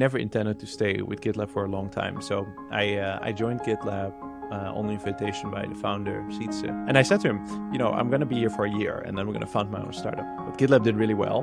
never 0.00 0.18
intended 0.18 0.58
to 0.58 0.66
stay 0.66 1.02
with 1.02 1.20
GitLab 1.20 1.48
for 1.50 1.64
a 1.64 1.68
long 1.68 1.88
time. 1.88 2.20
So 2.22 2.48
I 2.72 2.96
uh, 2.96 3.28
I 3.28 3.30
joined 3.42 3.60
GitLab 3.60 4.12
uh, 4.50 4.78
on 4.78 4.90
invitation 4.90 5.50
by 5.56 5.64
the 5.66 5.76
founder 5.76 6.16
Sytse, 6.36 6.68
and 6.88 6.98
I 6.98 7.02
said 7.02 7.20
to 7.20 7.28
him, 7.32 7.38
you 7.72 7.78
know, 7.78 7.90
I'm 7.98 8.08
going 8.12 8.24
to 8.26 8.32
be 8.34 8.38
here 8.44 8.50
for 8.58 8.64
a 8.64 8.74
year, 8.82 8.96
and 9.06 9.12
then 9.16 9.22
we're 9.26 9.36
going 9.38 9.48
to 9.50 9.54
found 9.58 9.70
my 9.70 9.80
own 9.86 9.92
startup. 9.92 10.26
But 10.44 10.58
GitLab 10.58 10.82
did 10.88 10.96
really 10.96 11.18
well, 11.24 11.40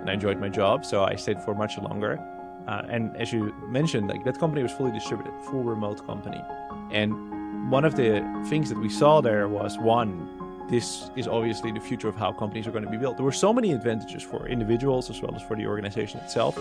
and 0.00 0.10
I 0.10 0.12
enjoyed 0.18 0.38
my 0.46 0.50
job, 0.60 0.84
so 0.84 0.96
I 1.12 1.14
stayed 1.24 1.40
for 1.46 1.54
much 1.54 1.78
longer. 1.78 2.12
Uh, 2.68 2.94
and 2.94 3.16
as 3.22 3.32
you 3.32 3.42
mentioned, 3.78 4.06
like 4.12 4.22
that 4.24 4.38
company 4.38 4.62
was 4.62 4.72
fully 4.72 4.92
distributed, 5.00 5.32
full 5.48 5.64
remote 5.74 6.04
company, 6.10 6.42
and 7.00 7.10
one 7.76 7.84
of 7.90 7.94
the 7.94 8.10
things 8.50 8.68
that 8.70 8.80
we 8.86 8.90
saw 9.00 9.12
there 9.20 9.46
was 9.48 9.78
one 9.78 10.12
this 10.70 11.10
is 11.16 11.26
obviously 11.26 11.72
the 11.72 11.80
future 11.80 12.08
of 12.08 12.14
how 12.14 12.32
companies 12.32 12.66
are 12.66 12.70
going 12.70 12.84
to 12.84 12.90
be 12.90 12.96
built. 12.96 13.16
There 13.16 13.24
were 13.24 13.32
so 13.32 13.52
many 13.52 13.72
advantages 13.72 14.22
for 14.22 14.46
individuals 14.46 15.10
as 15.10 15.20
well 15.20 15.34
as 15.34 15.42
for 15.42 15.56
the 15.56 15.66
organization 15.66 16.20
itself, 16.20 16.56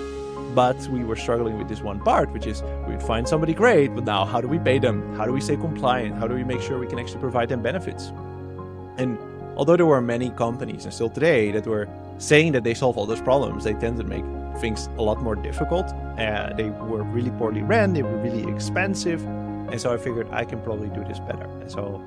but 0.56 0.76
we 0.88 1.04
were 1.04 1.16
struggling 1.16 1.60
with 1.60 1.70
this 1.70 1.82
one 1.82 2.00
part, 2.00 2.32
which 2.32 2.48
is 2.48 2.64
we'd 2.88 3.04
find 3.04 3.28
somebody 3.28 3.54
great, 3.54 3.94
but 3.94 4.06
now 4.06 4.26
how 4.26 4.42
do 4.42 4.48
we 4.48 4.58
pay 4.58 4.80
them? 4.80 5.16
How 5.16 5.26
do 5.26 5.32
we 5.32 5.42
stay 5.42 5.56
compliant? 5.56 6.18
How 6.18 6.28
do 6.28 6.34
we 6.34 6.44
make 6.44 6.60
sure 6.60 6.80
we 6.80 6.88
can 6.88 6.98
actually 6.98 7.20
provide 7.20 7.50
them 7.50 7.62
benefits? 7.62 8.12
And 8.98 9.20
although 9.56 9.78
there 9.78 9.86
were 9.86 10.02
many 10.02 10.32
companies, 10.32 10.86
and 10.86 10.94
still 10.94 11.10
today, 11.10 11.52
that 11.52 11.68
were 11.68 11.88
saying 12.18 12.54
that 12.54 12.64
they 12.64 12.74
solve 12.74 12.98
all 12.98 13.06
those 13.06 13.22
problems, 13.22 13.64
they 13.64 13.76
tend 13.76 13.98
to 13.98 14.04
make 14.04 14.26
things 14.60 14.88
a 14.98 15.04
lot 15.04 15.22
more 15.22 15.36
difficult. 15.36 15.86
Uh, 16.18 16.52
they 16.58 16.72
were 16.72 17.04
really 17.04 17.32
poorly 17.32 17.62
ran, 17.62 17.94
they 17.94 18.02
were 18.02 18.18
really 18.18 18.52
expensive. 18.52 19.24
And 19.24 19.80
so 19.80 19.94
I 19.94 19.98
figured 19.98 20.28
I 20.32 20.46
can 20.46 20.60
probably 20.62 20.90
do 20.90 21.04
this 21.04 21.20
better. 21.20 21.46
And 21.62 21.70
so 21.70 22.04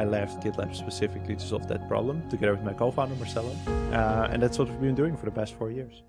I 0.00 0.04
left 0.04 0.42
GitLab 0.42 0.74
specifically 0.74 1.36
to 1.36 1.46
solve 1.46 1.68
that 1.68 1.86
problem 1.86 2.26
together 2.30 2.54
with 2.54 2.64
my 2.64 2.72
co-founder 2.72 3.14
Marcelo, 3.16 3.54
uh, 3.92 4.28
and 4.30 4.42
that's 4.42 4.58
what 4.58 4.70
we've 4.70 4.80
been 4.80 4.94
doing 4.94 5.14
for 5.14 5.26
the 5.26 5.30
past 5.30 5.52
four 5.56 5.70
years. 5.70 6.00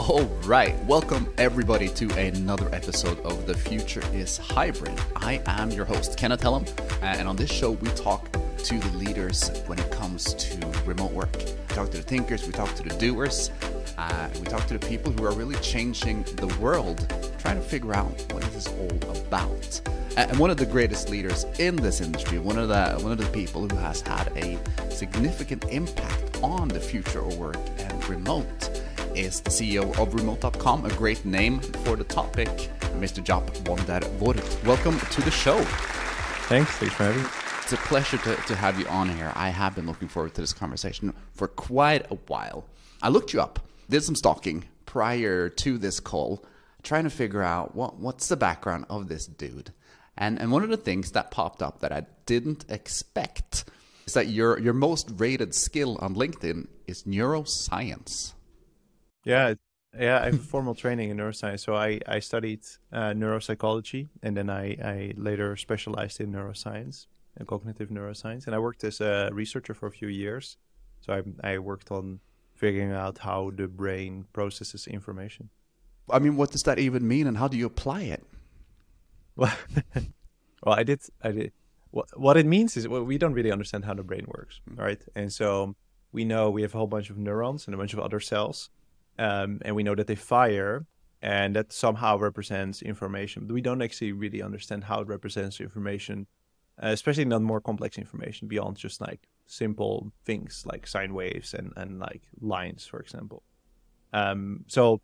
All 0.00 0.24
right, 0.42 0.74
welcome 0.86 1.32
everybody 1.38 1.88
to 1.90 2.10
another 2.18 2.68
episode 2.74 3.20
of 3.20 3.46
The 3.46 3.54
Future 3.54 4.02
is 4.12 4.38
Hybrid. 4.38 5.00
I 5.14 5.40
am 5.46 5.70
your 5.70 5.84
host, 5.84 6.18
Kenneth 6.18 6.40
Hellem, 6.40 6.66
and 7.00 7.28
on 7.28 7.36
this 7.36 7.52
show 7.52 7.70
we 7.70 7.90
talk 7.90 8.28
to 8.32 8.76
the 8.76 8.96
leaders 8.96 9.62
when 9.68 9.78
it 9.78 9.92
comes 9.92 10.34
to 10.34 10.66
remote 10.84 11.12
work. 11.12 11.32
We 11.36 11.76
talk 11.76 11.92
to 11.92 11.98
the 11.98 12.02
thinkers, 12.02 12.44
we 12.44 12.52
talk 12.52 12.74
to 12.74 12.82
the 12.82 12.96
doers, 12.96 13.52
uh, 13.98 14.28
we 14.38 14.46
talk 14.46 14.66
to 14.66 14.78
the 14.78 14.86
people 14.86 15.12
who 15.12 15.24
are 15.24 15.32
really 15.32 15.56
changing 15.56 16.22
the 16.36 16.46
world, 16.60 17.06
trying 17.38 17.56
to 17.56 17.62
figure 17.62 17.94
out 17.94 18.10
what 18.32 18.42
this 18.42 18.66
is 18.66 18.68
all 18.68 19.10
about. 19.16 19.80
And 20.16 20.38
one 20.38 20.50
of 20.50 20.56
the 20.56 20.66
greatest 20.66 21.10
leaders 21.10 21.44
in 21.58 21.76
this 21.76 22.00
industry, 22.00 22.38
one 22.38 22.58
of 22.58 22.68
the 22.68 22.98
one 23.02 23.12
of 23.12 23.18
the 23.18 23.26
people 23.26 23.68
who 23.68 23.76
has 23.76 24.00
had 24.00 24.32
a 24.36 24.58
significant 24.90 25.64
impact 25.64 26.42
on 26.42 26.68
the 26.68 26.80
future 26.80 27.20
of 27.20 27.36
work 27.38 27.58
and 27.78 28.08
remote 28.08 28.82
is 29.14 29.40
the 29.40 29.50
CEO 29.50 29.98
of 29.98 30.14
Remote.com, 30.14 30.84
a 30.84 30.90
great 30.90 31.24
name 31.24 31.60
for 31.60 31.96
the 31.96 32.04
topic, 32.04 32.48
Mr. 32.98 33.22
Job 33.24 33.50
van 33.58 33.84
der 33.86 34.06
Welcome 34.64 34.98
to 34.98 35.20
the 35.22 35.30
show. 35.30 35.58
Thanks. 36.48 36.70
Thanks 36.72 36.94
for 36.94 37.04
having 37.04 37.22
me. 37.22 37.28
It's 37.62 37.72
a 37.72 37.76
pleasure 37.78 38.18
to, 38.18 38.36
to 38.36 38.54
have 38.54 38.78
you 38.78 38.86
on 38.86 39.08
here. 39.08 39.32
I 39.34 39.48
have 39.48 39.74
been 39.74 39.86
looking 39.86 40.06
forward 40.06 40.34
to 40.34 40.40
this 40.40 40.52
conversation 40.52 41.12
for 41.32 41.48
quite 41.48 42.10
a 42.10 42.14
while. 42.28 42.64
I 43.02 43.08
looked 43.08 43.32
you 43.32 43.40
up, 43.40 43.58
did 43.88 44.02
some 44.02 44.14
stalking 44.14 44.64
prior 44.84 45.48
to 45.48 45.78
this 45.78 46.00
call, 46.00 46.44
trying 46.82 47.04
to 47.04 47.10
figure 47.10 47.42
out 47.42 47.74
what, 47.74 47.98
what's 47.98 48.28
the 48.28 48.36
background 48.36 48.86
of 48.88 49.08
this 49.08 49.26
dude. 49.26 49.72
And 50.16 50.40
and 50.40 50.50
one 50.50 50.62
of 50.62 50.70
the 50.70 50.76
things 50.76 51.12
that 51.12 51.30
popped 51.30 51.62
up 51.62 51.80
that 51.80 51.92
I 51.92 52.06
didn't 52.24 52.64
expect 52.68 53.64
is 54.06 54.14
that 54.14 54.28
your 54.28 54.58
your 54.58 54.72
most 54.72 55.10
rated 55.16 55.54
skill 55.54 55.98
on 56.00 56.14
LinkedIn 56.14 56.68
is 56.86 57.02
neuroscience. 57.02 58.32
Yeah, 59.24 59.54
yeah, 59.98 60.20
I 60.20 60.26
have 60.26 60.42
formal 60.44 60.74
training 60.74 61.10
in 61.10 61.18
neuroscience. 61.18 61.60
So 61.60 61.74
I 61.74 62.00
I 62.06 62.20
studied 62.20 62.60
uh, 62.92 63.12
neuropsychology, 63.12 64.08
and 64.22 64.36
then 64.36 64.48
I 64.48 64.76
I 64.82 65.12
later 65.16 65.56
specialized 65.56 66.20
in 66.20 66.32
neuroscience 66.32 67.06
and 67.36 67.46
cognitive 67.46 67.90
neuroscience, 67.90 68.46
and 68.46 68.54
I 68.54 68.58
worked 68.58 68.84
as 68.84 69.00
a 69.00 69.28
researcher 69.32 69.74
for 69.74 69.86
a 69.86 69.92
few 69.92 70.08
years. 70.08 70.56
So 71.00 71.12
I 71.12 71.52
I 71.52 71.58
worked 71.58 71.90
on 71.90 72.20
figuring 72.56 72.92
out 72.92 73.18
how 73.18 73.52
the 73.54 73.68
brain 73.68 74.24
processes 74.32 74.86
information. 74.86 75.50
I 76.10 76.18
mean, 76.18 76.36
what 76.36 76.50
does 76.50 76.62
that 76.64 76.78
even 76.78 77.06
mean, 77.06 77.26
and 77.26 77.36
how 77.36 77.48
do 77.48 77.56
you 77.56 77.66
apply 77.66 78.02
it? 78.02 78.24
Well, 79.36 79.56
well, 80.62 80.74
I 80.74 80.82
did. 80.82 81.00
I 81.22 81.32
did. 81.32 81.52
What 81.90 82.08
what 82.18 82.36
it 82.36 82.46
means 82.46 82.76
is 82.76 82.88
well, 82.88 83.04
we 83.04 83.18
don't 83.18 83.34
really 83.34 83.52
understand 83.52 83.84
how 83.84 83.94
the 83.94 84.02
brain 84.02 84.26
works, 84.26 84.60
right? 84.74 85.02
And 85.14 85.32
so 85.32 85.76
we 86.12 86.24
know 86.24 86.50
we 86.50 86.62
have 86.62 86.74
a 86.74 86.78
whole 86.78 86.86
bunch 86.86 87.10
of 87.10 87.18
neurons 87.18 87.66
and 87.66 87.74
a 87.74 87.78
bunch 87.78 87.92
of 87.92 88.00
other 88.00 88.20
cells, 88.20 88.70
um, 89.18 89.60
and 89.64 89.76
we 89.76 89.82
know 89.82 89.94
that 89.94 90.06
they 90.06 90.14
fire, 90.14 90.86
and 91.20 91.56
that 91.56 91.72
somehow 91.72 92.16
represents 92.18 92.82
information. 92.82 93.46
But 93.46 93.54
we 93.54 93.60
don't 93.60 93.82
actually 93.82 94.12
really 94.12 94.42
understand 94.42 94.84
how 94.84 95.00
it 95.00 95.08
represents 95.08 95.60
information, 95.60 96.26
uh, 96.82 96.88
especially 96.88 97.24
not 97.24 97.42
more 97.42 97.60
complex 97.60 97.98
information 97.98 98.48
beyond 98.48 98.76
just 98.76 99.00
like 99.00 99.28
simple 99.46 100.12
things 100.24 100.64
like 100.66 100.86
sine 100.86 101.14
waves 101.14 101.54
and 101.54 101.72
and 101.76 101.98
like 101.98 102.22
lines, 102.40 102.86
for 102.86 103.00
example. 103.00 103.42
Um, 104.12 104.64
so 104.66 105.00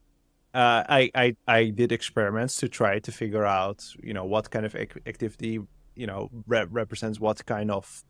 uh, 0.54 0.84
I, 0.88 1.10
I 1.14 1.36
I 1.46 1.70
did 1.70 1.92
experiments 1.92 2.56
to 2.56 2.68
try 2.68 2.98
to 2.98 3.12
figure 3.12 3.44
out 3.44 3.84
you 4.02 4.12
know 4.12 4.24
what 4.24 4.50
kind 4.50 4.66
of 4.66 4.74
activity 4.74 5.60
you 5.94 6.06
know 6.06 6.30
re- 6.46 6.66
represents 6.70 7.20
what 7.20 7.44
kind 7.46 7.70
of 7.70 8.04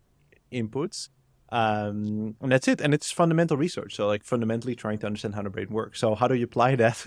inputs. 0.52 1.08
Um, 1.50 2.34
and 2.40 2.50
that's 2.50 2.66
it. 2.66 2.80
And 2.80 2.94
it's 2.94 3.12
fundamental 3.12 3.58
research. 3.58 3.94
So 3.96 4.06
like 4.06 4.24
fundamentally 4.24 4.74
trying 4.74 4.98
to 5.00 5.06
understand 5.06 5.34
how 5.34 5.42
the 5.42 5.50
brain 5.50 5.68
works. 5.68 6.00
So 6.00 6.14
how 6.14 6.26
do 6.26 6.34
you 6.34 6.44
apply 6.44 6.76
that? 6.76 7.06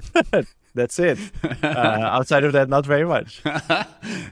That's 0.75 0.99
it. 0.99 1.17
Uh, 1.43 1.67
outside 1.67 2.43
of 2.43 2.53
that 2.53 2.69
not 2.69 2.85
very 2.85 3.05
much. 3.05 3.41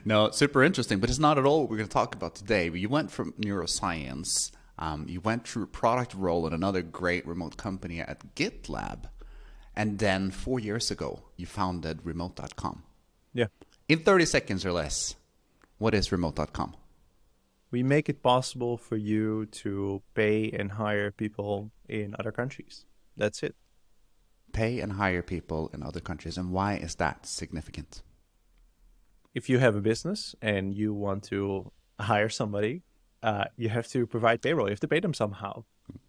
No 0.04 0.30
super 0.30 0.62
interesting 0.62 1.00
but 1.00 1.08
it's 1.10 1.18
not 1.18 1.38
at 1.38 1.46
all 1.46 1.62
what 1.62 1.70
we're 1.70 1.78
going 1.78 1.88
to 1.88 1.92
talk 1.92 2.14
about 2.14 2.36
today. 2.36 2.70
You 2.70 2.88
went 2.88 3.10
from 3.10 3.32
neuroscience 3.32 4.52
um, 4.78 5.06
you 5.08 5.20
went 5.20 5.46
through 5.46 5.64
a 5.64 5.68
product 5.68 6.14
role 6.14 6.46
in 6.46 6.52
another 6.52 6.82
great 6.82 7.26
remote 7.26 7.56
company 7.56 8.00
at 8.00 8.34
gitlab 8.34 9.04
and 9.76 9.98
then 9.98 10.30
four 10.30 10.60
years 10.60 10.90
ago, 10.90 11.22
you 11.36 11.46
founded 11.46 12.00
remote.com. 12.04 12.82
Yeah. 13.32 13.46
In 13.88 14.00
30 14.00 14.24
seconds 14.26 14.64
or 14.64 14.72
less, 14.72 15.16
what 15.78 15.94
is 15.94 16.12
remote.com? 16.12 16.76
We 17.70 17.82
make 17.82 18.08
it 18.08 18.22
possible 18.22 18.78
for 18.78 18.96
you 18.96 19.46
to 19.46 20.02
pay 20.14 20.50
and 20.52 20.72
hire 20.72 21.10
people 21.10 21.72
in 21.88 22.14
other 22.18 22.30
countries. 22.30 22.86
That's 23.16 23.42
it. 23.42 23.56
Pay 24.52 24.78
and 24.78 24.92
hire 24.92 25.22
people 25.22 25.70
in 25.74 25.82
other 25.82 25.98
countries. 25.98 26.38
And 26.38 26.52
why 26.52 26.74
is 26.74 26.94
that 26.96 27.26
significant? 27.26 28.02
If 29.34 29.50
you 29.50 29.58
have 29.58 29.74
a 29.74 29.80
business 29.80 30.36
and 30.40 30.72
you 30.72 30.94
want 30.94 31.24
to 31.24 31.72
hire 31.98 32.28
somebody, 32.28 32.82
uh, 33.24 33.46
you 33.56 33.70
have 33.70 33.88
to 33.88 34.06
provide 34.06 34.42
payroll. 34.42 34.66
You 34.68 34.72
have 34.72 34.80
to 34.80 34.88
pay 34.88 35.00
them 35.00 35.14
somehow. 35.14 35.64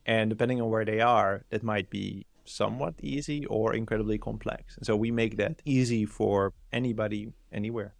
And 0.05 0.29
depending 0.29 0.61
on 0.61 0.69
where 0.69 0.85
they 0.85 0.99
are, 0.99 1.45
that 1.49 1.63
might 1.63 1.89
be 1.89 2.25
somewhat 2.43 2.95
easy 3.01 3.45
or 3.45 3.73
incredibly 3.73 4.17
complex. 4.17 4.77
So 4.83 4.95
we 4.95 5.11
make 5.11 5.37
that 5.37 5.61
easy 5.65 6.05
for 6.05 6.53
anybody, 6.71 7.33
anywhere. 7.51 7.95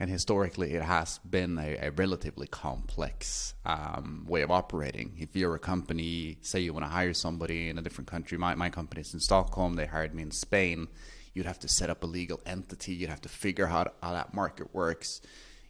And 0.00 0.08
historically, 0.08 0.72
it 0.72 0.82
has 0.82 1.20
been 1.28 1.58
a, 1.58 1.76
a 1.76 1.90
relatively 1.90 2.46
complex 2.46 3.54
um, 3.66 4.24
way 4.26 4.40
of 4.40 4.50
operating. 4.50 5.14
If 5.18 5.36
you're 5.36 5.54
a 5.54 5.58
company, 5.58 6.38
say 6.40 6.60
you 6.60 6.72
want 6.72 6.86
to 6.86 6.90
hire 6.90 7.12
somebody 7.12 7.68
in 7.68 7.78
a 7.78 7.82
different 7.82 8.08
country, 8.08 8.38
my, 8.38 8.54
my 8.54 8.70
company's 8.70 9.12
in 9.12 9.20
Stockholm, 9.20 9.74
they 9.74 9.86
hired 9.86 10.14
me 10.14 10.22
in 10.22 10.30
Spain, 10.30 10.88
you'd 11.34 11.44
have 11.44 11.58
to 11.58 11.68
set 11.68 11.90
up 11.90 12.02
a 12.02 12.06
legal 12.06 12.40
entity, 12.46 12.94
you'd 12.94 13.10
have 13.10 13.20
to 13.20 13.28
figure 13.28 13.66
out 13.66 13.92
how, 14.00 14.08
how 14.08 14.14
that 14.14 14.32
market 14.32 14.74
works. 14.74 15.20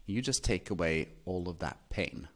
You 0.06 0.22
just 0.22 0.44
take 0.44 0.70
away 0.70 1.08
all 1.24 1.48
of 1.48 1.58
that 1.58 1.78
pain. 1.90 2.28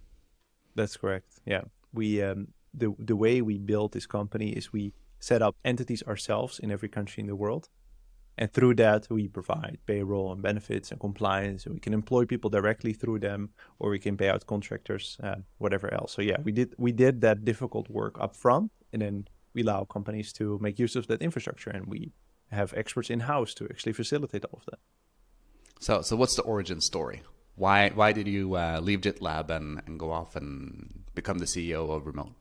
That's 0.77 0.97
correct. 0.97 1.41
Yeah. 1.45 1.63
We, 1.93 2.23
um, 2.23 2.49
the, 2.73 2.95
the 2.99 3.17
way 3.17 3.41
we 3.41 3.59
build 3.59 3.93
this 3.93 4.07
company 4.07 4.51
is 4.51 4.73
we 4.73 4.93
set 5.19 5.43
up 5.43 5.57
entities 5.65 6.03
ourselves 6.05 6.61
in 6.61 6.71
every 6.71 6.89
country 6.89 7.23
in 7.23 7.27
the 7.27 7.35
world. 7.35 7.69
And 8.39 8.53
through 8.53 8.75
that, 8.75 9.07
we 9.09 9.29
provide 9.29 9.79
payroll 9.87 10.31
and 10.33 10.43
benefits 10.43 10.91
and 10.91 11.01
compliance. 11.01 11.65
And 11.65 11.75
we 11.75 11.81
can 11.81 11.95
employ 11.95 12.27
people 12.27 12.51
directly 12.51 12.93
through 12.93 13.21
them, 13.21 13.49
or 13.79 13.89
we 13.91 13.99
can 13.99 14.17
pay 14.17 14.29
out 14.29 14.47
contractors, 14.47 15.17
uh, 15.23 15.37
whatever 15.57 15.93
else. 15.93 16.13
So 16.13 16.21
yeah, 16.21 16.37
we 16.45 16.53
did 16.53 16.75
we 16.77 16.93
did 16.93 17.23
that 17.23 17.47
difficult 17.47 17.89
work 17.89 18.19
up 18.21 18.37
front, 18.37 18.71
and 18.93 19.01
then 19.01 19.27
we 19.55 19.63
allow 19.63 19.85
companies 19.85 20.35
to 20.35 20.59
make 20.61 20.79
use 20.79 20.97
of 20.97 21.07
that 21.07 21.23
infrastructure, 21.23 21.71
and 21.71 21.87
we 21.87 22.13
have 22.51 22.75
experts 22.75 23.09
in 23.09 23.21
house 23.21 23.55
to 23.55 23.65
actually 23.71 23.95
facilitate 23.95 24.45
all 24.45 24.59
of 24.59 24.67
that. 24.67 24.81
So, 25.81 26.03
so 26.03 26.15
what's 26.17 26.37
the 26.37 26.43
origin 26.43 26.83
story? 26.83 27.23
Why 27.57 27.91
why 27.91 28.13
did 28.13 28.29
you 28.29 28.55
uh, 28.55 28.81
leave 28.81 29.01
GitLab 29.01 29.51
and, 29.51 29.83
and 29.87 29.99
go 29.99 30.13
off 30.13 30.37
and 30.37 31.05
become 31.15 31.39
the 31.39 31.47
CEO 31.47 31.91
of 31.91 32.07
Remote? 32.07 32.35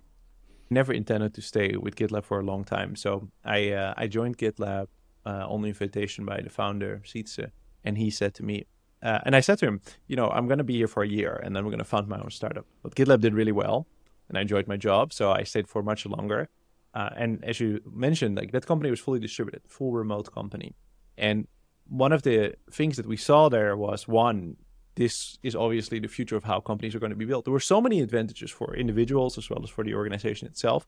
never 0.70 0.94
intended 0.94 1.34
to 1.34 1.42
stay 1.42 1.76
with 1.76 1.96
GitLab 1.96 2.24
for 2.24 2.40
a 2.40 2.44
long 2.44 2.64
time. 2.64 2.96
So 2.96 3.30
I 3.44 3.72
uh, 3.72 3.94
I 3.98 4.08
joined 4.08 4.38
GitLab 4.38 4.88
uh, 5.26 5.46
on 5.48 5.66
invitation 5.66 6.26
by 6.26 6.42
the 6.42 6.50
founder 6.50 7.02
Sytse, 7.06 7.52
and 7.84 7.98
he 7.98 8.10
said 8.10 8.34
to 8.36 8.44
me, 8.44 8.66
uh, 9.02 9.20
and 9.26 9.36
I 9.36 9.42
said 9.42 9.58
to 9.60 9.66
him, 9.68 9.82
you 10.08 10.16
know, 10.16 10.30
I'm 10.30 10.48
going 10.48 10.58
to 10.60 10.64
be 10.64 10.78
here 10.78 10.88
for 10.88 11.04
a 11.04 11.08
year, 11.08 11.40
and 11.44 11.56
then 11.56 11.64
we're 11.64 11.72
going 11.72 11.80
to 11.80 11.86
found 11.96 12.08
my 12.08 12.20
own 12.20 12.32
startup. 12.32 12.66
But 12.84 12.96
GitLab 12.96 13.22
did 13.22 13.34
really 13.34 13.52
well, 13.52 13.88
and 14.28 14.38
I 14.38 14.42
enjoyed 14.42 14.68
my 14.68 14.78
job, 14.78 15.14
so 15.14 15.32
I 15.32 15.44
stayed 15.44 15.68
for 15.68 15.84
much 15.84 16.06
longer. 16.06 16.50
Uh, 16.94 17.10
and 17.18 17.44
as 17.44 17.60
you 17.60 17.82
mentioned, 17.92 18.38
like 18.38 18.52
that 18.52 18.66
company 18.66 18.90
was 18.90 19.02
fully 19.02 19.20
distributed, 19.20 19.62
full 19.68 19.92
remote 19.92 20.32
company, 20.32 20.76
And 21.18 21.48
one 21.88 22.14
of 22.14 22.22
the 22.24 22.56
things 22.72 22.96
that 22.98 23.06
we 23.06 23.18
saw 23.18 23.50
there 23.50 23.76
was 23.78 24.08
one, 24.08 24.58
this 24.96 25.38
is 25.44 25.56
obviously 25.56 26.00
the 26.00 26.08
future 26.08 26.36
of 26.36 26.46
how 26.46 26.60
companies 26.60 26.96
are 26.96 27.00
going 27.00 27.12
to 27.12 27.16
be 27.16 27.26
built. 27.26 27.46
There 27.46 27.52
were 27.52 27.60
so 27.60 27.82
many 27.82 28.02
advantages 28.02 28.52
for 28.52 28.76
individuals 28.76 29.38
as 29.38 29.50
well 29.50 29.62
as 29.64 29.70
for 29.70 29.84
the 29.84 29.94
organization 29.94 30.48
itself. 30.48 30.88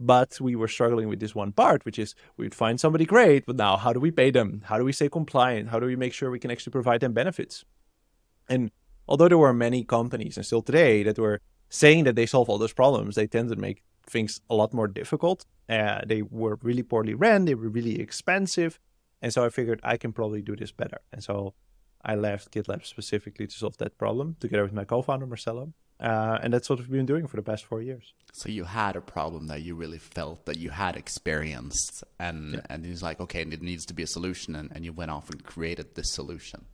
But 0.00 0.40
we 0.40 0.54
were 0.54 0.68
struggling 0.68 1.08
with 1.08 1.18
this 1.18 1.34
one 1.34 1.50
part, 1.50 1.84
which 1.84 1.98
is 1.98 2.14
we'd 2.36 2.54
find 2.54 2.78
somebody 2.78 3.04
great, 3.04 3.46
but 3.46 3.56
now 3.56 3.76
how 3.76 3.92
do 3.92 3.98
we 3.98 4.12
pay 4.12 4.30
them? 4.30 4.62
How 4.66 4.78
do 4.78 4.84
we 4.84 4.92
stay 4.92 5.08
compliant? 5.08 5.70
How 5.70 5.80
do 5.80 5.86
we 5.86 5.96
make 5.96 6.12
sure 6.12 6.30
we 6.30 6.38
can 6.38 6.52
actually 6.52 6.70
provide 6.70 7.00
them 7.00 7.12
benefits? 7.12 7.64
And 8.48 8.70
although 9.08 9.28
there 9.28 9.38
were 9.38 9.52
many 9.52 9.82
companies 9.82 10.36
and 10.36 10.46
still 10.46 10.62
today 10.62 11.02
that 11.02 11.18
were 11.18 11.40
saying 11.68 12.04
that 12.04 12.14
they 12.14 12.26
solve 12.26 12.48
all 12.48 12.58
those 12.58 12.72
problems, 12.72 13.16
they 13.16 13.26
tend 13.26 13.48
to 13.50 13.56
make 13.56 13.82
things 14.06 14.40
a 14.48 14.54
lot 14.54 14.72
more 14.72 14.86
difficult. 14.86 15.44
Uh, 15.68 16.00
they 16.06 16.22
were 16.22 16.58
really 16.62 16.84
poorly 16.84 17.14
ran, 17.14 17.44
they 17.44 17.56
were 17.56 17.68
really 17.68 18.00
expensive. 18.00 18.78
And 19.20 19.32
so 19.32 19.44
I 19.44 19.48
figured 19.48 19.80
I 19.82 19.96
can 19.96 20.12
probably 20.12 20.42
do 20.42 20.54
this 20.54 20.70
better. 20.70 21.00
And 21.12 21.24
so 21.24 21.54
I 22.04 22.14
left 22.14 22.52
GitLab 22.52 22.86
specifically 22.86 23.46
to 23.46 23.54
solve 23.54 23.76
that 23.78 23.98
problem 23.98 24.36
together 24.40 24.62
with 24.62 24.72
my 24.72 24.84
co 24.84 25.02
founder, 25.02 25.26
Marcelo. 25.26 25.72
Uh, 26.00 26.38
and 26.42 26.52
that's 26.52 26.70
what 26.70 26.78
we've 26.78 26.90
been 26.90 27.06
doing 27.06 27.26
for 27.26 27.36
the 27.36 27.42
past 27.42 27.64
four 27.64 27.82
years. 27.82 28.12
So 28.32 28.48
you 28.48 28.64
had 28.64 28.94
a 28.94 29.00
problem 29.00 29.48
that 29.48 29.62
you 29.62 29.74
really 29.74 29.98
felt 29.98 30.46
that 30.46 30.56
you 30.56 30.70
had 30.70 30.96
experienced, 30.96 32.04
and 32.20 32.54
yeah. 32.54 32.60
and 32.70 32.86
it's 32.86 33.02
like, 33.02 33.20
okay, 33.20 33.42
it 33.42 33.62
needs 33.62 33.84
to 33.86 33.94
be 33.94 34.04
a 34.04 34.06
solution, 34.06 34.54
and, 34.54 34.70
and 34.72 34.84
you 34.84 34.92
went 34.92 35.10
off 35.10 35.28
and 35.28 35.42
created 35.42 35.96
this 35.96 36.12
solution. 36.12 36.66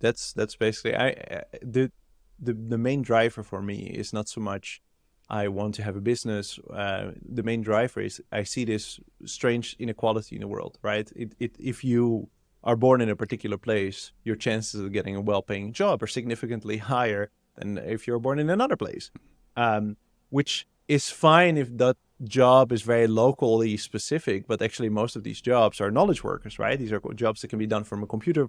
That's 0.00 0.34
that's 0.34 0.56
basically 0.56 0.94
I 0.94 1.44
the 1.62 1.90
the 2.38 2.52
the 2.52 2.76
main 2.76 3.00
driver 3.00 3.42
for 3.42 3.62
me 3.62 3.86
is 3.86 4.12
not 4.12 4.28
so 4.28 4.42
much 4.42 4.82
I 5.30 5.48
want 5.48 5.74
to 5.76 5.82
have 5.82 5.96
a 5.96 6.00
business. 6.00 6.58
Uh, 6.70 7.12
the 7.26 7.42
main 7.42 7.62
driver 7.62 8.02
is 8.02 8.20
I 8.30 8.42
see 8.42 8.66
this 8.66 9.00
strange 9.24 9.74
inequality 9.78 10.36
in 10.36 10.42
the 10.42 10.48
world, 10.48 10.78
right? 10.82 11.10
It, 11.16 11.34
it, 11.40 11.56
if 11.58 11.82
you 11.82 12.28
are 12.64 12.76
born 12.76 13.00
in 13.00 13.08
a 13.08 13.16
particular 13.16 13.58
place, 13.58 14.12
your 14.24 14.36
chances 14.36 14.80
of 14.80 14.92
getting 14.92 15.16
a 15.16 15.20
well-paying 15.20 15.72
job 15.72 16.02
are 16.02 16.06
significantly 16.06 16.78
higher 16.78 17.30
than 17.56 17.78
if 17.78 18.06
you're 18.06 18.18
born 18.18 18.38
in 18.38 18.50
another 18.50 18.76
place, 18.76 19.10
um, 19.56 19.96
which 20.30 20.66
is 20.88 21.10
fine 21.10 21.56
if 21.56 21.76
that 21.76 21.96
job 22.24 22.72
is 22.72 22.82
very 22.82 23.06
locally 23.06 23.76
specific. 23.76 24.46
But 24.46 24.62
actually, 24.62 24.88
most 24.88 25.16
of 25.16 25.24
these 25.24 25.40
jobs 25.40 25.80
are 25.80 25.90
knowledge 25.90 26.22
workers, 26.22 26.58
right? 26.58 26.78
These 26.78 26.92
are 26.92 27.00
jobs 27.14 27.40
that 27.40 27.48
can 27.48 27.58
be 27.58 27.66
done 27.66 27.84
from 27.84 28.02
a 28.02 28.06
computer 28.06 28.48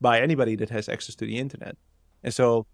by 0.00 0.20
anybody 0.20 0.54
that 0.56 0.70
has 0.70 0.88
access 0.88 1.16
to 1.16 1.26
the 1.26 1.38
internet. 1.38 1.76
And 2.22 2.32
so, 2.32 2.66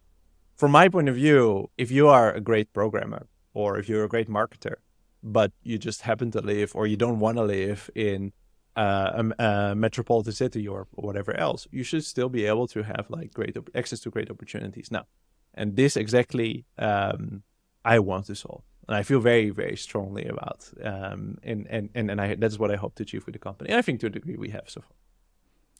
from 0.56 0.70
my 0.70 0.88
point 0.88 1.08
of 1.08 1.16
view, 1.16 1.70
if 1.78 1.90
you 1.90 2.08
are 2.08 2.32
a 2.32 2.40
great 2.40 2.72
programmer 2.72 3.26
or 3.54 3.78
if 3.78 3.88
you're 3.88 4.04
a 4.04 4.08
great 4.08 4.28
marketer, 4.28 4.76
but 5.22 5.52
you 5.62 5.78
just 5.78 6.02
happen 6.02 6.30
to 6.30 6.40
live 6.40 6.72
or 6.74 6.86
you 6.86 6.96
don't 6.96 7.18
want 7.18 7.38
to 7.38 7.42
live 7.42 7.90
in 7.94 8.32
uh, 8.76 9.22
a, 9.38 9.44
a, 9.44 9.74
metropolitan 9.74 10.32
city 10.32 10.66
or 10.66 10.86
whatever 10.92 11.36
else, 11.36 11.66
you 11.70 11.82
should 11.82 12.04
still 12.04 12.28
be 12.28 12.46
able 12.46 12.66
to 12.68 12.82
have 12.82 13.06
like 13.08 13.32
great 13.32 13.56
access 13.74 14.00
to 14.00 14.10
great 14.10 14.30
opportunities. 14.30 14.90
Now, 14.90 15.06
and 15.54 15.76
this 15.76 15.96
exactly 15.96 16.64
um, 16.78 17.42
I 17.84 17.98
want 18.00 18.26
to 18.26 18.34
solve, 18.34 18.62
and 18.88 18.96
I 18.96 19.02
feel 19.02 19.20
very 19.20 19.50
very 19.50 19.76
strongly 19.76 20.24
about, 20.26 20.68
um, 20.82 21.38
and 21.42 21.66
and 21.70 21.90
and 21.94 22.10
and 22.10 22.20
I 22.20 22.34
that's 22.34 22.58
what 22.58 22.70
I 22.70 22.76
hope 22.76 22.96
to 22.96 23.02
achieve 23.02 23.26
with 23.26 23.34
the 23.34 23.38
company. 23.38 23.70
And 23.70 23.78
I 23.78 23.82
think 23.82 24.00
to 24.00 24.06
a 24.06 24.10
degree 24.10 24.36
we 24.36 24.50
have 24.50 24.68
so 24.68 24.80
far. 24.80 24.90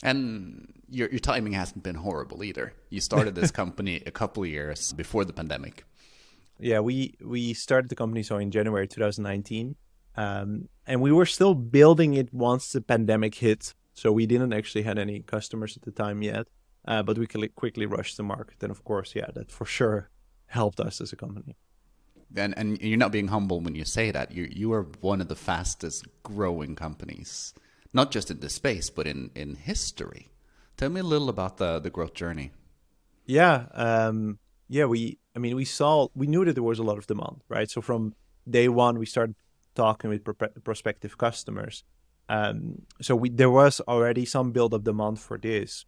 And 0.03 0.73
your 0.91 1.09
your 1.09 1.21
timing 1.21 1.55
hasn't 1.55 1.83
been 1.83 1.97
horrible 1.97 2.45
either. 2.45 2.75
You 2.91 3.01
started 3.01 3.35
this 3.35 3.51
company 3.63 4.03
a 4.07 4.11
couple 4.11 4.43
of 4.43 4.49
years 4.49 4.93
before 4.93 5.25
the 5.25 5.33
pandemic. 5.33 5.85
Yeah, 6.59 6.81
we 6.81 7.15
we 7.21 7.55
started 7.55 7.89
the 7.89 7.97
company 7.97 8.23
so 8.23 8.39
in 8.39 8.51
January 8.51 8.87
2019, 8.87 9.77
um, 10.17 10.69
and 10.87 11.01
we 11.01 11.13
were 11.13 11.27
still 11.27 11.55
building 11.55 12.15
it 12.15 12.33
once 12.33 12.73
the 12.73 12.81
pandemic 12.81 13.37
hit. 13.37 13.75
So 13.95 14.13
we 14.13 14.27
didn't 14.27 14.53
actually 14.53 14.83
had 14.83 14.99
any 14.99 15.21
customers 15.21 15.77
at 15.77 15.83
the 15.83 15.93
time 15.93 16.23
yet, 16.23 16.47
uh, 16.87 17.03
but 17.03 17.19
we 17.19 17.27
quickly 17.27 17.87
rushed 17.87 18.17
the 18.17 18.23
market. 18.23 18.63
And 18.63 18.71
of 18.71 18.85
course, 18.85 19.15
yeah, 19.15 19.31
that 19.35 19.51
for 19.51 19.65
sure 19.65 20.11
helped 20.47 20.81
us 20.81 21.01
as 21.01 21.13
a 21.13 21.17
company. 21.17 21.57
And 22.37 22.57
and 22.59 22.81
you're 22.81 22.99
not 22.99 23.13
being 23.13 23.29
humble 23.29 23.61
when 23.61 23.75
you 23.77 23.85
say 23.85 24.11
that. 24.11 24.33
You 24.33 24.49
you 24.51 24.73
are 24.73 24.87
one 25.01 25.21
of 25.21 25.29
the 25.29 25.37
fastest 25.37 26.07
growing 26.23 26.75
companies, 26.75 27.55
not 27.93 28.11
just 28.11 28.31
in 28.31 28.41
this 28.41 28.55
space, 28.55 28.91
but 28.91 29.07
in 29.07 29.31
in 29.35 29.55
history. 29.55 30.31
Tell 30.77 30.91
me 30.91 31.01
a 31.01 31.05
little 31.05 31.29
about 31.29 31.59
the 31.59 31.79
the 31.79 31.91
growth 31.91 32.15
journey. 32.15 32.51
Yeah, 33.25 33.67
um, 33.73 34.39
yeah. 34.69 34.87
We 34.87 35.19
I 35.37 35.39
mean, 35.39 35.55
we 35.55 35.65
saw 35.65 36.09
we 36.15 36.27
knew 36.27 36.45
that 36.45 36.55
there 36.55 36.63
was 36.63 36.81
a 36.81 36.83
lot 36.83 36.99
of 36.99 37.07
demand, 37.07 37.43
right? 37.49 37.71
So 37.71 37.81
from 37.81 38.15
day 38.49 38.69
one, 38.69 38.99
we 38.99 39.07
started 39.07 39.37
talking 39.75 40.11
with 40.11 40.25
pro- 40.25 40.49
prospective 40.63 41.19
customers. 41.19 41.85
Um, 42.29 42.83
so 43.01 43.15
we 43.17 43.29
there 43.29 43.51
was 43.51 43.81
already 43.87 44.25
some 44.25 44.53
build 44.53 44.73
up 44.75 44.85
demand 44.85 45.21
for 45.21 45.39
this, 45.39 45.85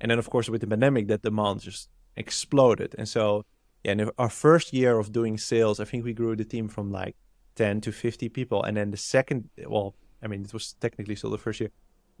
and 0.00 0.10
then 0.10 0.18
of 0.18 0.28
course 0.28 0.48
with 0.48 0.60
the 0.60 0.66
pandemic, 0.66 1.08
that 1.08 1.22
demand 1.22 1.60
just 1.60 1.88
exploded. 2.16 2.94
And 2.98 3.08
so 3.08 3.44
yeah, 3.84 3.92
in 3.92 4.10
our 4.18 4.28
first 4.28 4.72
year 4.72 4.98
of 4.98 5.12
doing 5.12 5.38
sales, 5.38 5.80
I 5.80 5.84
think 5.84 6.04
we 6.04 6.12
grew 6.12 6.36
the 6.36 6.44
team 6.44 6.68
from 6.68 6.90
like 6.90 7.16
ten 7.54 7.80
to 7.82 7.92
fifty 7.92 8.28
people, 8.28 8.62
and 8.62 8.76
then 8.76 8.90
the 8.90 8.96
second, 8.96 9.48
well, 9.66 9.94
I 10.22 10.26
mean 10.26 10.42
it 10.42 10.52
was 10.52 10.74
technically 10.74 11.16
still 11.16 11.30
the 11.30 11.38
first 11.38 11.60
year. 11.60 11.70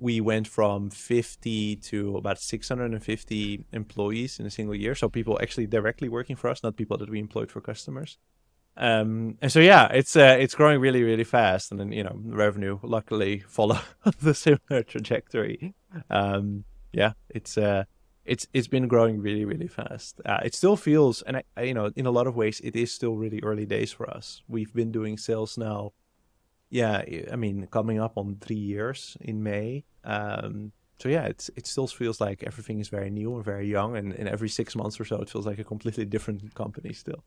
We 0.00 0.20
went 0.20 0.46
from 0.46 0.90
50 0.90 1.74
to 1.74 2.18
about 2.18 2.38
650 2.38 3.64
employees 3.72 4.38
in 4.38 4.46
a 4.46 4.50
single 4.50 4.76
year. 4.76 4.94
So 4.94 5.08
people 5.08 5.40
actually 5.42 5.66
directly 5.66 6.08
working 6.08 6.36
for 6.36 6.48
us, 6.48 6.62
not 6.62 6.76
people 6.76 6.96
that 6.98 7.10
we 7.10 7.18
employed 7.18 7.50
for 7.50 7.60
customers. 7.60 8.16
Um, 8.78 9.36
and 9.42 9.50
so 9.50 9.58
yeah, 9.58 9.88
it's 9.88 10.14
uh, 10.14 10.36
it's 10.38 10.54
growing 10.54 10.80
really 10.80 11.02
really 11.02 11.24
fast, 11.24 11.72
and 11.72 11.80
then 11.80 11.90
you 11.90 12.04
know 12.04 12.16
revenue 12.24 12.78
luckily 12.82 13.40
follow 13.40 13.80
the 14.22 14.34
similar 14.34 14.84
trajectory. 14.84 15.74
Um, 16.08 16.64
yeah, 16.92 17.12
it's 17.28 17.58
uh, 17.58 17.84
it's 18.24 18.46
it's 18.52 18.68
been 18.68 18.86
growing 18.86 19.20
really 19.20 19.44
really 19.44 19.66
fast. 19.66 20.20
Uh, 20.24 20.38
it 20.44 20.54
still 20.54 20.76
feels, 20.76 21.22
and 21.22 21.38
I, 21.38 21.42
I, 21.56 21.62
you 21.62 21.74
know 21.74 21.90
in 21.96 22.06
a 22.06 22.12
lot 22.12 22.28
of 22.28 22.36
ways 22.36 22.60
it 22.62 22.76
is 22.76 22.92
still 22.92 23.16
really 23.16 23.40
early 23.42 23.66
days 23.66 23.90
for 23.92 24.08
us. 24.08 24.42
We've 24.46 24.72
been 24.72 24.92
doing 24.92 25.18
sales 25.18 25.58
now. 25.58 25.92
Yeah, 26.70 27.02
I 27.32 27.34
mean 27.34 27.66
coming 27.72 27.98
up 27.98 28.12
on 28.16 28.36
three 28.40 28.56
years 28.56 29.16
in 29.20 29.42
May. 29.42 29.86
Um, 30.04 30.70
so 31.00 31.08
yeah, 31.08 31.24
it's 31.24 31.50
it 31.56 31.66
still 31.66 31.88
feels 31.88 32.20
like 32.20 32.44
everything 32.44 32.78
is 32.78 32.88
very 32.88 33.10
new 33.10 33.34
and 33.34 33.44
very 33.44 33.68
young, 33.68 33.96
and, 33.96 34.12
and 34.12 34.28
every 34.28 34.48
six 34.48 34.76
months 34.76 35.00
or 35.00 35.04
so, 35.04 35.20
it 35.20 35.30
feels 35.30 35.46
like 35.46 35.58
a 35.58 35.64
completely 35.64 36.04
different 36.04 36.54
company 36.54 36.92
still. 36.92 37.24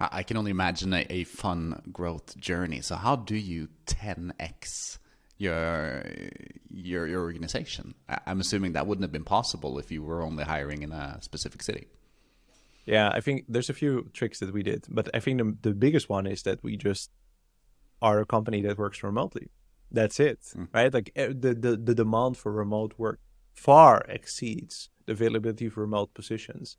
I 0.00 0.22
can 0.22 0.36
only 0.36 0.50
imagine 0.50 0.92
a, 0.92 1.06
a 1.10 1.24
fun 1.24 1.82
growth 1.92 2.36
journey. 2.38 2.80
So 2.80 2.96
how 2.96 3.16
do 3.16 3.36
you 3.36 3.68
10x 3.86 4.98
your 5.36 6.04
your 6.70 7.06
your 7.06 7.22
organization? 7.22 7.94
I'm 8.26 8.40
assuming 8.40 8.72
that 8.72 8.86
wouldn't 8.86 9.04
have 9.04 9.12
been 9.12 9.24
possible 9.24 9.78
if 9.78 9.90
you 9.90 10.02
were 10.02 10.22
only 10.22 10.44
hiring 10.44 10.82
in 10.82 10.92
a 10.92 11.18
specific 11.20 11.62
city. 11.62 11.88
Yeah, 12.86 13.10
I 13.12 13.20
think 13.20 13.44
there's 13.48 13.68
a 13.68 13.74
few 13.74 14.10
tricks 14.14 14.40
that 14.40 14.52
we 14.52 14.62
did, 14.62 14.86
but 14.88 15.10
I 15.14 15.20
think 15.20 15.38
the 15.38 15.56
the 15.70 15.74
biggest 15.74 16.08
one 16.08 16.26
is 16.26 16.42
that 16.42 16.62
we 16.62 16.76
just 16.76 17.10
are 18.00 18.20
a 18.20 18.26
company 18.26 18.62
that 18.62 18.78
works 18.78 19.02
remotely. 19.02 19.48
That's 19.90 20.20
it, 20.20 20.40
mm. 20.56 20.68
right? 20.72 20.92
Like 20.92 21.10
eh, 21.16 21.28
the, 21.28 21.54
the 21.54 21.76
the 21.76 21.94
demand 21.94 22.36
for 22.36 22.52
remote 22.52 22.94
work 22.98 23.20
far 23.54 24.04
exceeds 24.08 24.90
the 25.06 25.12
availability 25.12 25.66
of 25.66 25.76
remote 25.76 26.14
positions. 26.14 26.76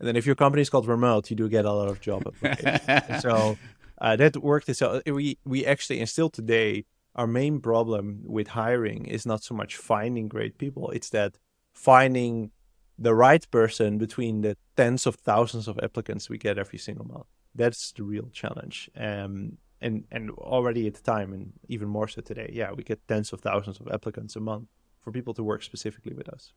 And 0.00 0.08
then 0.08 0.16
if 0.16 0.26
your 0.26 0.34
company 0.34 0.62
is 0.62 0.70
called 0.70 0.88
remote, 0.88 1.30
you 1.30 1.36
do 1.36 1.48
get 1.48 1.66
a 1.66 1.72
lot 1.72 1.88
of 1.88 2.00
job 2.00 2.26
applications. 2.42 3.22
so 3.22 3.58
uh, 4.00 4.16
that 4.16 4.36
worked 4.38 4.68
itself. 4.68 5.02
We 5.06 5.38
we 5.44 5.66
actually 5.66 6.00
and 6.00 6.08
still 6.08 6.30
today, 6.30 6.86
our 7.14 7.26
main 7.26 7.60
problem 7.60 8.22
with 8.24 8.48
hiring 8.48 9.04
is 9.04 9.26
not 9.26 9.44
so 9.44 9.54
much 9.54 9.76
finding 9.76 10.26
great 10.26 10.56
people. 10.56 10.90
It's 10.90 11.10
that 11.10 11.36
finding 11.74 12.50
the 12.98 13.14
right 13.14 13.48
person 13.50 13.98
between 13.98 14.40
the 14.40 14.56
tens 14.76 15.06
of 15.06 15.16
thousands 15.16 15.68
of 15.68 15.78
applicants 15.82 16.30
we 16.30 16.38
get 16.38 16.58
every 16.58 16.78
single 16.78 17.06
month. 17.06 17.26
That's 17.54 17.92
the 17.92 18.02
real 18.02 18.30
challenge. 18.32 18.90
Um, 18.96 19.58
and 19.82 20.04
and 20.10 20.30
already 20.30 20.86
at 20.86 20.94
the 20.94 21.02
time, 21.02 21.32
and 21.34 21.52
even 21.68 21.88
more 21.88 22.08
so 22.08 22.22
today, 22.22 22.50
yeah, 22.54 22.72
we 22.72 22.84
get 22.84 23.06
tens 23.06 23.32
of 23.34 23.40
thousands 23.40 23.80
of 23.80 23.88
applicants 23.92 24.34
a 24.36 24.40
month 24.40 24.68
for 25.02 25.12
people 25.12 25.34
to 25.34 25.42
work 25.42 25.62
specifically 25.62 26.14
with 26.14 26.28
us. 26.28 26.52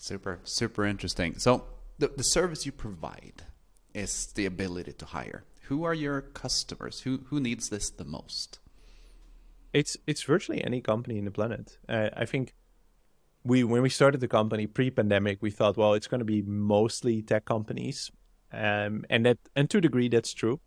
Super, 0.00 0.40
super 0.44 0.86
interesting. 0.86 1.38
So 1.38 1.64
the, 1.98 2.08
the 2.08 2.24
service 2.24 2.64
you 2.64 2.72
provide 2.72 3.42
is 3.92 4.32
the 4.34 4.46
ability 4.46 4.94
to 4.94 5.04
hire. 5.04 5.44
Who 5.64 5.84
are 5.84 5.92
your 5.92 6.22
customers? 6.22 7.02
Who 7.02 7.20
who 7.26 7.38
needs 7.38 7.68
this 7.68 7.90
the 7.90 8.06
most? 8.06 8.60
It's 9.74 9.98
it's 10.06 10.22
virtually 10.22 10.64
any 10.64 10.80
company 10.80 11.18
in 11.18 11.26
the 11.26 11.30
planet. 11.30 11.76
Uh, 11.86 12.08
I 12.16 12.24
think 12.24 12.54
we 13.44 13.62
when 13.62 13.82
we 13.82 13.90
started 13.90 14.22
the 14.22 14.26
company 14.26 14.66
pre-pandemic, 14.66 15.42
we 15.42 15.50
thought, 15.50 15.76
well, 15.76 15.92
it's 15.92 16.08
going 16.08 16.20
to 16.20 16.24
be 16.24 16.40
mostly 16.40 17.20
tech 17.20 17.44
companies, 17.44 18.10
um, 18.54 19.04
and 19.10 19.26
that 19.26 19.38
and 19.54 19.68
to 19.68 19.78
a 19.78 19.82
degree 19.82 20.08
that's 20.08 20.32
true 20.32 20.60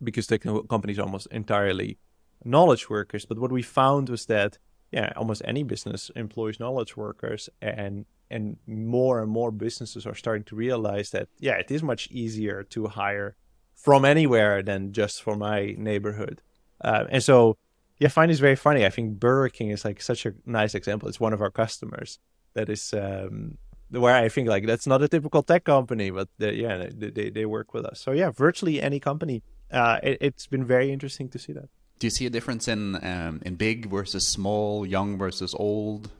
because 0.00 0.28
tech 0.28 0.42
companies 0.68 1.00
are 1.00 1.02
almost 1.02 1.26
entirely 1.32 1.98
knowledge 2.44 2.88
workers. 2.88 3.26
But 3.26 3.40
what 3.40 3.50
we 3.50 3.62
found 3.62 4.08
was 4.08 4.26
that 4.26 4.58
yeah, 4.94 5.12
almost 5.16 5.42
any 5.44 5.64
business 5.64 6.10
employs 6.14 6.60
knowledge 6.60 6.96
workers, 6.96 7.50
and 7.60 8.06
and 8.30 8.56
more 8.66 9.20
and 9.20 9.30
more 9.30 9.50
businesses 9.50 10.06
are 10.06 10.14
starting 10.14 10.44
to 10.44 10.54
realize 10.54 11.10
that 11.10 11.28
yeah, 11.40 11.54
it 11.54 11.70
is 11.70 11.82
much 11.82 12.08
easier 12.12 12.62
to 12.62 12.86
hire 12.86 13.34
from 13.74 14.04
anywhere 14.04 14.62
than 14.62 14.92
just 14.92 15.20
for 15.20 15.34
my 15.36 15.74
neighborhood. 15.76 16.40
Uh, 16.80 17.04
and 17.10 17.22
so 17.24 17.56
yeah, 17.98 18.08
Find 18.08 18.30
is 18.30 18.38
very 18.38 18.56
funny. 18.56 18.86
I 18.86 18.90
think 18.90 19.18
Burger 19.18 19.48
King 19.48 19.70
is 19.70 19.84
like 19.84 20.00
such 20.00 20.26
a 20.26 20.34
nice 20.46 20.74
example. 20.76 21.08
It's 21.08 21.18
one 21.18 21.32
of 21.32 21.40
our 21.40 21.50
customers 21.50 22.20
that 22.54 22.68
is 22.68 22.94
um, 22.94 23.58
where 23.90 24.14
I 24.14 24.28
think 24.28 24.48
like 24.48 24.64
that's 24.66 24.86
not 24.86 25.02
a 25.02 25.08
typical 25.08 25.42
tech 25.42 25.64
company, 25.64 26.10
but 26.10 26.28
they, 26.38 26.54
yeah, 26.54 26.86
they, 26.94 27.30
they, 27.30 27.46
work 27.46 27.74
with 27.74 27.84
us. 27.84 28.00
So 28.00 28.12
yeah, 28.12 28.30
virtually 28.30 28.80
any 28.80 29.00
company. 29.00 29.42
Uh, 29.72 29.98
it, 30.04 30.22
has 30.22 30.46
been 30.46 30.64
very 30.64 30.92
interesting 30.92 31.28
to 31.30 31.38
see 31.38 31.52
that. 31.52 31.68
Do 31.98 32.06
you 32.06 32.10
see 32.10 32.26
a 32.26 32.30
difference 32.30 32.68
in 32.68 32.96
um, 33.04 33.40
in 33.44 33.54
big 33.54 33.90
versus 33.90 34.26
small, 34.26 34.86
young 34.86 35.16
versus 35.18 35.54
old? 35.54 36.10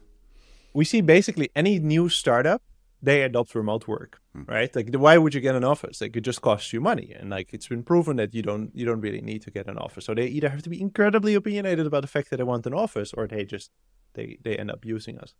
We 0.72 0.84
see 0.84 1.00
basically 1.00 1.50
any 1.54 1.78
new 1.78 2.08
startup 2.08 2.62
they 3.04 3.22
adopt 3.22 3.54
remote 3.54 3.86
work, 3.86 4.20
mm. 4.36 4.48
right? 4.48 4.74
Like, 4.74 4.88
why 4.94 5.18
would 5.18 5.34
you 5.34 5.40
get 5.40 5.54
an 5.54 5.62
office? 5.62 6.00
Like, 6.00 6.16
it 6.16 6.22
just 6.22 6.40
costs 6.40 6.72
you 6.72 6.80
money, 6.80 7.14
and 7.18 7.28
like 7.28 7.52
it's 7.52 7.68
been 7.68 7.82
proven 7.82 8.16
that 8.16 8.34
you 8.34 8.42
don't 8.42 8.70
you 8.74 8.86
don't 8.86 9.02
really 9.02 9.20
need 9.20 9.42
to 9.42 9.50
get 9.50 9.66
an 9.66 9.76
office. 9.76 10.06
So 10.06 10.14
they 10.14 10.26
either 10.26 10.48
have 10.48 10.62
to 10.62 10.70
be 10.70 10.80
incredibly 10.80 11.34
opinionated 11.34 11.86
about 11.86 12.02
the 12.02 12.08
fact 12.08 12.30
that 12.30 12.38
they 12.38 12.44
want 12.44 12.66
an 12.66 12.74
office, 12.74 13.12
or 13.12 13.28
they 13.28 13.44
just 13.44 13.70
they 14.14 14.38
they 14.42 14.56
end 14.56 14.70
up 14.70 14.84
using 14.84 15.18
us. 15.18 15.34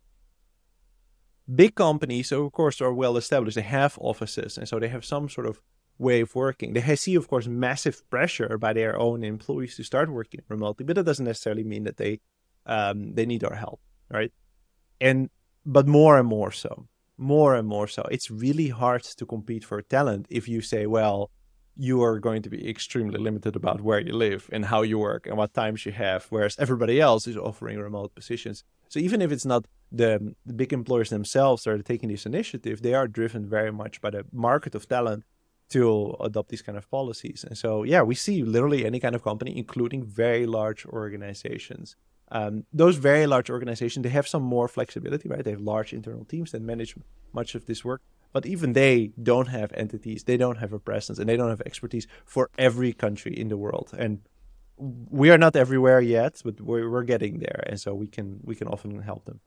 Big 1.53 1.75
companies, 1.75 2.29
so 2.29 2.45
of 2.45 2.51
course, 2.51 2.81
are 2.81 2.93
well 2.93 3.17
established. 3.17 3.55
They 3.55 3.61
have 3.63 3.97
offices, 3.99 4.57
and 4.57 4.67
so 4.67 4.79
they 4.79 4.89
have 4.89 5.03
some 5.03 5.27
sort 5.27 5.47
of 5.47 5.59
way 5.97 6.21
of 6.21 6.35
working. 6.35 6.73
They 6.73 6.95
see, 6.95 7.15
of 7.15 7.27
course, 7.27 7.47
massive 7.47 8.07
pressure 8.09 8.57
by 8.57 8.73
their 8.73 8.97
own 8.99 9.23
employees 9.23 9.75
to 9.77 9.83
start 9.83 10.09
working 10.09 10.41
remotely, 10.49 10.85
but 10.85 10.95
that 10.95 11.05
doesn't 11.05 11.25
necessarily 11.25 11.63
mean 11.63 11.83
that 11.83 11.97
they 11.97 12.19
um, 12.65 13.13
they 13.13 13.25
need 13.25 13.43
our 13.43 13.55
help, 13.55 13.79
right? 14.09 14.31
And 14.99 15.29
but 15.65 15.87
more 15.87 16.17
and 16.17 16.27
more 16.27 16.51
so 16.51 16.87
more 17.17 17.55
and 17.55 17.67
more 17.67 17.87
so. 17.87 18.03
It's 18.11 18.29
really 18.29 18.69
hard 18.69 19.03
to 19.03 19.25
compete 19.25 19.63
for 19.63 19.81
talent 19.81 20.27
if 20.29 20.47
you 20.47 20.61
say, 20.61 20.85
well, 20.85 21.31
you 21.77 22.01
are 22.03 22.19
going 22.19 22.41
to 22.41 22.49
be 22.49 22.69
extremely 22.69 23.19
limited 23.19 23.55
about 23.55 23.81
where 23.81 23.99
you 23.99 24.13
live 24.13 24.49
and 24.51 24.65
how 24.65 24.81
you 24.81 24.97
work 24.97 25.27
and 25.27 25.37
what 25.37 25.53
times 25.53 25.85
you 25.85 25.91
have, 25.91 26.25
whereas 26.29 26.55
everybody 26.57 27.01
else 27.01 27.27
is 27.27 27.35
offering 27.35 27.77
remote 27.77 28.15
positions. 28.15 28.63
So 28.87 28.99
even 28.99 29.21
if 29.21 29.31
it's 29.31 29.45
not 29.45 29.65
the, 29.91 30.35
the 30.45 30.53
big 30.53 30.71
employers 30.71 31.09
themselves 31.09 31.63
that 31.63 31.71
are 31.71 31.81
taking 31.81 32.09
this 32.09 32.25
initiative, 32.25 32.81
they 32.81 32.93
are 32.93 33.07
driven 33.07 33.45
very 33.45 33.73
much 33.73 33.99
by 33.99 34.11
the 34.11 34.25
market 34.31 34.73
of 34.73 34.87
talent 34.87 35.25
to 35.69 36.15
adopt 36.19 36.49
these 36.49 36.61
kind 36.61 36.77
of 36.77 36.89
policies. 36.89 37.43
And 37.47 37.57
so, 37.57 37.83
yeah, 37.83 38.01
we 38.01 38.15
see 38.15 38.43
literally 38.43 38.85
any 38.85 38.99
kind 38.99 39.15
of 39.15 39.23
company, 39.23 39.57
including 39.57 40.03
very 40.03 40.45
large 40.45 40.85
organizations, 40.85 41.95
um, 42.31 42.65
those 42.73 42.97
very 42.97 43.27
large 43.27 43.49
organizations 43.49 44.03
they 44.03 44.09
have 44.09 44.27
some 44.27 44.43
more 44.43 44.67
flexibility 44.67 45.29
right? 45.29 45.43
They 45.43 45.51
have 45.51 45.61
large 45.61 45.93
internal 45.93 46.25
teams 46.25 46.51
that 46.51 46.61
manage 46.61 46.95
much 47.33 47.55
of 47.55 47.65
this 47.65 47.85
work. 47.85 48.01
But 48.33 48.45
even 48.45 48.73
they 48.73 49.13
don't 49.21 49.47
have 49.47 49.71
entities. 49.73 50.23
They 50.23 50.35
don't 50.35 50.57
have 50.57 50.73
a 50.73 50.79
presence 50.79 51.19
and 51.19 51.29
they 51.29 51.37
don't 51.37 51.49
have 51.49 51.61
expertise 51.61 52.05
for 52.25 52.49
every 52.57 52.91
country 52.91 53.33
in 53.33 53.47
the 53.47 53.55
world. 53.55 53.91
And 53.97 54.19
we 54.77 55.29
are 55.29 55.37
not 55.37 55.55
everywhere 55.55 56.01
yet 56.01 56.41
but 56.43 56.59
we're, 56.59 56.89
we're 56.89 57.03
getting 57.03 57.39
there. 57.39 57.63
And 57.67 57.79
so 57.79 57.93
we 57.93 58.07
can 58.07 58.39
we 58.43 58.55
can 58.55 58.67
often 58.67 59.01
help 59.01 59.25
them 59.25 59.39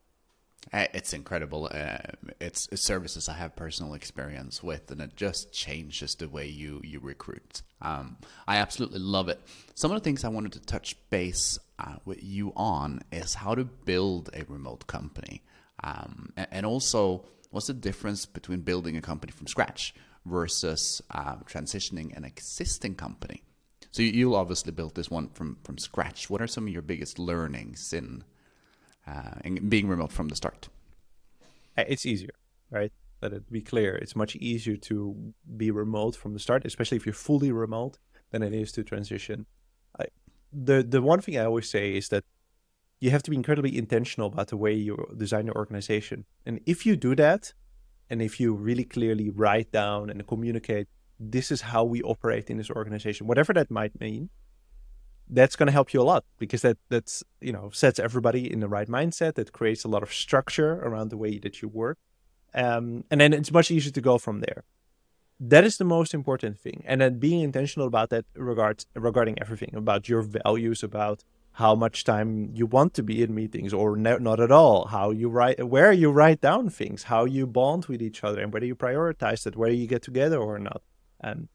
it's 0.73 1.13
incredible. 1.13 1.71
Uh, 1.73 1.99
it's, 2.41 2.69
services 2.81 3.29
I 3.29 3.35
have 3.35 3.57
personal 3.57 3.95
experience 3.95 4.63
with, 4.63 4.91
and 4.91 5.01
it 5.01 5.17
just 5.17 5.53
changes 5.53 6.15
the 6.15 6.29
way 6.29 6.47
you 6.47 6.81
you 6.85 7.01
recruit. 7.01 7.63
Um, 7.81 8.17
I 8.47 8.57
absolutely 8.57 9.01
love 9.01 9.29
it. 9.29 9.41
Some 9.75 9.91
of 9.91 9.97
the 10.01 10.05
things 10.05 10.25
I 10.25 10.29
wanted 10.29 10.53
to 10.53 10.61
touch 10.61 10.97
base 11.11 11.59
uh, 11.79 11.97
with 12.05 12.23
you 12.23 12.53
on 12.57 13.01
is 13.13 13.35
how 13.35 13.55
to 13.55 13.65
build 13.65 14.31
a 14.35 14.45
remote 14.49 14.87
company, 14.87 15.43
um, 15.83 16.33
and, 16.37 16.49
and, 16.51 16.67
also 16.67 17.25
what's 17.51 17.69
the 17.69 17.75
difference 17.75 18.27
between 18.27 18.61
building 18.61 18.97
a 18.97 19.01
company 19.01 19.33
from 19.33 19.47
scratch 19.47 19.95
versus 20.27 21.01
uh, 21.13 21.37
transitioning 21.47 22.17
an 22.17 22.25
existing 22.25 22.95
company. 22.95 23.43
So 23.91 24.03
you, 24.03 24.11
you 24.11 24.35
obviously 24.35 24.73
built 24.73 24.95
this 24.95 25.11
one 25.11 25.31
from 25.31 25.59
from 25.65 25.79
scratch. 25.79 26.29
What 26.29 26.43
are 26.43 26.47
some 26.47 26.67
of 26.67 26.73
your 26.73 26.83
biggest 26.83 27.19
learnings 27.19 27.93
in 27.93 28.25
uh, 29.09 29.35
and 29.45 29.71
being 29.71 29.89
remote 29.89 30.13
from 30.13 30.29
the 30.29 30.37
start. 30.37 30.69
Uh, 31.77 31.85
it's 31.89 32.05
easier, 32.05 32.35
right? 32.71 32.93
Let 33.23 33.33
it 33.33 33.51
be 33.51 33.63
clear. 33.73 33.97
It's 33.97 34.15
much 34.15 34.37
easier 34.37 34.77
to 34.77 34.95
be 35.57 35.71
remote 35.71 36.15
from 36.17 36.33
the 36.35 36.39
start, 36.47 36.65
especially 36.65 36.97
if 36.97 37.07
you're 37.07 37.13
fully 37.29 37.53
remote, 37.53 37.99
than 38.31 38.43
it 38.43 38.53
is 38.53 38.73
to 38.73 38.85
transition. 38.85 39.47
I, 39.99 40.07
the 40.53 40.83
the 40.95 41.03
one 41.03 41.21
thing 41.21 41.37
I 41.39 41.45
always 41.45 41.69
say 41.69 41.97
is 42.01 42.09
that 42.09 42.25
you 43.01 43.11
have 43.11 43.23
to 43.23 43.31
be 43.31 43.37
incredibly 43.37 43.77
intentional 43.77 44.29
about 44.33 44.49
the 44.49 44.57
way 44.57 44.75
you 44.75 44.97
design 45.17 45.47
your 45.47 45.57
organization. 45.57 46.25
And 46.47 46.61
if 46.67 46.85
you 46.87 46.97
do 46.97 47.15
that, 47.17 47.53
and 48.11 48.21
if 48.21 48.41
you 48.41 48.55
really 48.55 48.85
clearly 48.85 49.31
write 49.31 49.71
down 49.71 50.11
and 50.11 50.27
communicate, 50.27 50.89
this 51.21 51.51
is 51.51 51.61
how 51.61 51.85
we 51.85 52.03
operate 52.03 52.51
in 52.51 52.57
this 52.57 52.71
organization, 52.71 53.27
whatever 53.27 53.53
that 53.53 53.71
might 53.71 53.99
mean, 54.01 54.31
that's 55.31 55.57
going 55.57 55.67
to 55.67 55.73
help 55.73 55.93
you 55.93 56.01
a 56.01 56.03
lot 56.03 56.25
because 56.39 56.63
that 56.63 56.79
that's 56.89 57.23
you 57.41 57.53
know 57.53 57.71
sets 57.73 57.99
everybody 57.99 58.51
in 58.51 58.61
the 58.61 58.69
right 58.69 58.89
mindset. 58.89 59.35
That 59.35 59.53
creates 59.53 59.85
a 59.85 59.89
lot 59.89 60.03
of 60.03 60.13
structure 60.13 60.81
around 60.83 61.11
the 61.11 61.17
way 61.17 61.39
that 61.39 61.63
you 61.63 61.69
work. 61.69 61.99
Um, 62.55 63.05
and 63.11 63.21
then 63.21 63.33
it's 63.33 63.53
much 63.53 63.71
easier 63.71 63.93
to 63.93 64.01
go 64.01 64.19
from 64.19 64.41
there. 64.41 64.65
That 65.41 65.65
is 65.65 65.77
the 65.77 65.85
most 65.85 66.15
important 66.15 66.59
thing. 66.59 66.83
And 66.87 67.01
then 67.01 67.19
being 67.19 67.43
intentional 67.43 67.87
about 67.87 68.11
that 68.11 68.25
regards 68.35 68.87
regarding 68.95 69.41
everything 69.41 69.73
about 69.75 70.09
your 70.09 70.23
values 70.23 70.83
about 70.83 71.23
how 71.53 71.75
much 71.75 72.05
time 72.05 72.51
you 72.55 72.67
want 72.67 72.95
to 72.95 73.03
be 73.03 73.23
in 73.23 73.35
meetings 73.35 73.73
or 73.73 73.97
ne- 73.97 74.19
not 74.19 74.41
at 74.41 74.51
all. 74.51 74.87
How 74.87 75.11
you 75.11 75.29
write 75.29 75.69
where 75.69 75.93
you 75.93 76.11
write 76.11 76.41
down 76.41 76.71
things 76.71 77.05
how 77.05 77.25
you 77.25 77.47
bond 77.47 77.87
with 77.87 78.01
each 78.01 78.25
other 78.25 78.41
and 78.41 78.53
whether 78.53 78.67
you 78.67 78.77
prioritize 78.77 79.47
it 79.47 79.57
whether 79.57 79.75
you 79.75 79.87
get 79.87 80.03
together 80.03 80.39
or 80.39 80.59
not. 80.59 80.83
And 81.21 81.49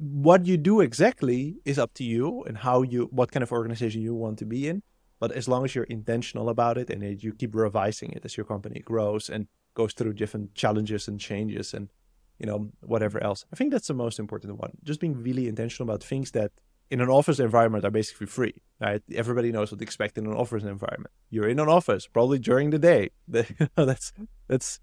what 0.00 0.46
you 0.46 0.56
do 0.56 0.80
exactly 0.80 1.56
is 1.66 1.78
up 1.78 1.92
to 1.94 2.04
you 2.04 2.42
and 2.44 2.56
how 2.58 2.80
you 2.80 3.08
what 3.12 3.30
kind 3.30 3.42
of 3.42 3.52
organization 3.52 4.00
you 4.00 4.14
want 4.14 4.38
to 4.38 4.46
be 4.46 4.66
in. 4.66 4.82
But 5.18 5.32
as 5.32 5.46
long 5.46 5.66
as 5.66 5.74
you're 5.74 5.84
intentional 5.84 6.48
about 6.48 6.78
it 6.78 6.88
and 6.88 7.22
you 7.22 7.34
keep 7.34 7.54
revising 7.54 8.12
it 8.12 8.24
as 8.24 8.36
your 8.36 8.46
company 8.46 8.80
grows 8.80 9.28
and 9.28 9.46
goes 9.74 9.92
through 9.92 10.14
different 10.14 10.54
challenges 10.54 11.06
and 11.06 11.20
changes 11.20 11.74
and 11.74 11.90
you 12.38 12.46
know 12.46 12.70
whatever 12.80 13.22
else. 13.22 13.44
I 13.52 13.56
think 13.56 13.72
that's 13.72 13.88
the 13.88 13.94
most 13.94 14.18
important 14.18 14.58
one. 14.58 14.72
Just 14.82 15.00
being 15.00 15.22
really 15.22 15.46
intentional 15.46 15.90
about 15.90 16.02
things 16.02 16.30
that 16.30 16.52
in 16.88 17.02
an 17.02 17.10
office 17.10 17.38
environment 17.38 17.84
are 17.84 17.90
basically 17.90 18.26
free 18.26 18.62
right? 18.80 19.02
Everybody 19.14 19.52
knows 19.52 19.70
what 19.70 19.78
to 19.78 19.84
expect 19.84 20.16
in 20.16 20.26
an 20.26 20.32
office 20.32 20.62
environment. 20.62 21.12
You're 21.28 21.48
in 21.48 21.60
an 21.60 21.68
office 21.68 22.06
probably 22.06 22.38
during 22.38 22.70
the 22.70 22.78
day. 22.78 23.10
That's 23.76 24.12
that's 24.48 24.80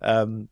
um 0.00 0.48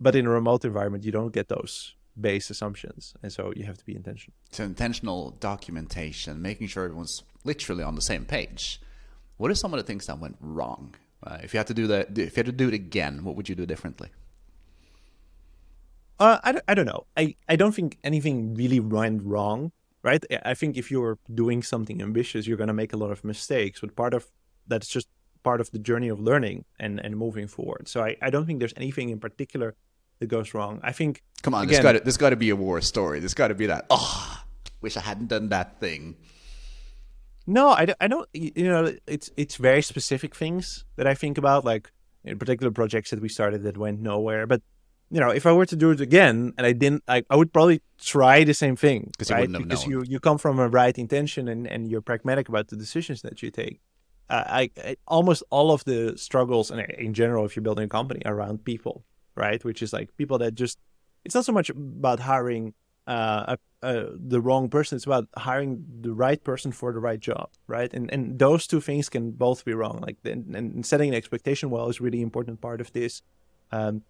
but 0.00 0.14
in 0.14 0.26
a 0.26 0.30
remote 0.30 0.64
environment 0.64 1.04
you 1.04 1.12
don't 1.12 1.32
get 1.32 1.48
those 1.48 1.94
base 2.20 2.50
assumptions 2.50 3.14
and 3.22 3.32
so 3.32 3.52
you 3.56 3.64
have 3.64 3.78
to 3.78 3.84
be 3.84 3.94
intentional. 3.94 4.34
So 4.50 4.64
intentional 4.64 5.30
documentation 5.40 6.42
making 6.42 6.68
sure 6.68 6.84
everyone's 6.84 7.22
literally 7.44 7.82
on 7.82 7.94
the 7.94 8.02
same 8.02 8.24
page. 8.24 8.80
What 9.36 9.50
are 9.50 9.54
some 9.54 9.72
of 9.72 9.78
the 9.78 9.84
things 9.84 10.06
that 10.06 10.18
went 10.18 10.36
wrong? 10.40 10.94
Uh, 11.24 11.38
if 11.42 11.54
you 11.54 11.58
had 11.58 11.66
to 11.68 11.74
do 11.74 11.86
that 11.86 12.18
if 12.18 12.36
you 12.36 12.40
had 12.40 12.46
to 12.46 12.52
do 12.52 12.68
it 12.68 12.74
again 12.74 13.24
what 13.24 13.36
would 13.36 13.48
you 13.48 13.54
do 13.54 13.66
differently? 13.66 14.08
Uh, 16.20 16.38
I, 16.42 16.60
I 16.66 16.74
don't 16.74 16.86
know. 16.86 17.06
I, 17.16 17.36
I 17.48 17.54
don't 17.54 17.72
think 17.72 17.98
anything 18.02 18.54
really 18.54 18.80
went 18.80 19.22
wrong 19.22 19.72
right? 20.02 20.24
I 20.44 20.54
think 20.54 20.76
if 20.76 20.90
you're 20.90 21.18
doing 21.34 21.62
something 21.62 22.00
ambitious 22.00 22.46
you're 22.46 22.56
going 22.56 22.68
to 22.68 22.80
make 22.82 22.92
a 22.92 22.96
lot 22.96 23.10
of 23.10 23.24
mistakes 23.24 23.80
but 23.80 23.94
part 23.96 24.14
of 24.14 24.26
that's 24.66 24.88
just 24.88 25.08
part 25.42 25.60
of 25.60 25.70
the 25.70 25.78
journey 25.78 26.08
of 26.08 26.20
learning 26.20 26.64
and, 26.78 27.00
and 27.04 27.16
moving 27.16 27.46
forward. 27.46 27.88
So 27.88 28.02
I, 28.02 28.16
I 28.20 28.30
don't 28.30 28.46
think 28.46 28.58
there's 28.58 28.74
anything 28.76 29.08
in 29.08 29.18
particular 29.18 29.74
that 30.18 30.26
goes 30.26 30.54
wrong. 30.54 30.80
I 30.82 30.92
think. 30.92 31.22
Come 31.42 31.54
on, 31.54 31.64
again, 31.64 31.82
there's 32.02 32.16
got 32.16 32.30
to 32.30 32.36
be 32.36 32.50
a 32.50 32.56
war 32.56 32.80
story. 32.80 33.20
There's 33.20 33.34
got 33.34 33.48
to 33.48 33.54
be 33.54 33.66
that. 33.66 33.86
Oh, 33.90 34.42
wish 34.80 34.96
I 34.96 35.00
hadn't 35.00 35.28
done 35.28 35.48
that 35.50 35.80
thing. 35.80 36.16
No, 37.46 37.68
I, 37.68 37.86
I 38.00 38.08
don't. 38.08 38.28
You 38.34 38.68
know, 38.68 38.94
it's 39.06 39.30
it's 39.36 39.56
very 39.56 39.82
specific 39.82 40.34
things 40.34 40.84
that 40.96 41.06
I 41.06 41.14
think 41.14 41.38
about, 41.38 41.64
like 41.64 41.90
in 42.24 42.38
particular 42.38 42.70
projects 42.70 43.10
that 43.10 43.20
we 43.20 43.28
started 43.28 43.62
that 43.62 43.78
went 43.78 44.00
nowhere. 44.00 44.46
But 44.46 44.62
you 45.10 45.20
know, 45.20 45.30
if 45.30 45.46
I 45.46 45.52
were 45.52 45.66
to 45.66 45.76
do 45.76 45.90
it 45.90 46.00
again 46.00 46.52
and 46.58 46.66
I 46.66 46.72
didn't, 46.72 47.02
I, 47.08 47.22
I 47.30 47.36
would 47.36 47.52
probably 47.52 47.80
try 47.98 48.44
the 48.44 48.52
same 48.52 48.76
thing, 48.76 49.12
right? 49.30 49.48
You 49.48 49.58
because 49.58 49.86
known. 49.86 49.90
you 49.90 50.04
you 50.06 50.20
come 50.20 50.38
from 50.38 50.58
a 50.58 50.68
right 50.68 50.96
intention 50.98 51.48
and 51.48 51.66
and 51.66 51.90
you're 51.90 52.02
pragmatic 52.02 52.48
about 52.48 52.68
the 52.68 52.76
decisions 52.76 53.22
that 53.22 53.42
you 53.42 53.50
take. 53.50 53.80
Uh, 54.30 54.44
I, 54.46 54.70
I, 54.84 54.96
almost 55.06 55.42
all 55.48 55.72
of 55.72 55.84
the 55.84 56.18
struggles 56.18 56.70
and 56.70 56.80
in 56.98 57.14
general, 57.14 57.46
if 57.46 57.56
you're 57.56 57.62
building 57.62 57.84
a 57.84 57.88
company 57.88 58.20
around 58.26 58.62
people, 58.62 59.04
right? 59.38 59.64
Which 59.64 59.80
is 59.82 59.92
like 59.92 60.14
people 60.16 60.38
that 60.38 60.54
just 60.54 60.78
it's 61.24 61.34
not 61.34 61.44
so 61.44 61.52
much 61.52 61.70
about 61.70 62.20
hiring 62.20 62.74
uh, 63.06 63.56
the 63.82 64.40
wrong 64.40 64.68
person; 64.68 64.96
it's 64.96 65.06
about 65.06 65.28
hiring 65.36 65.84
the 66.00 66.12
right 66.12 66.42
person 66.42 66.72
for 66.72 66.92
the 66.92 66.98
right 66.98 67.20
job, 67.20 67.50
right? 67.66 67.92
And 67.94 68.12
and 68.12 68.38
those 68.38 68.66
two 68.66 68.80
things 68.80 69.08
can 69.08 69.30
both 69.30 69.64
be 69.64 69.72
wrong. 69.72 70.00
Like 70.06 70.16
and, 70.24 70.54
and 70.54 70.84
setting 70.84 71.08
an 71.10 71.14
expectation 71.14 71.70
well 71.70 71.88
is 71.88 72.00
really 72.00 72.20
important 72.20 72.60
part 72.60 72.80
of 72.80 72.92
this. 72.92 73.22
Um, 73.72 74.02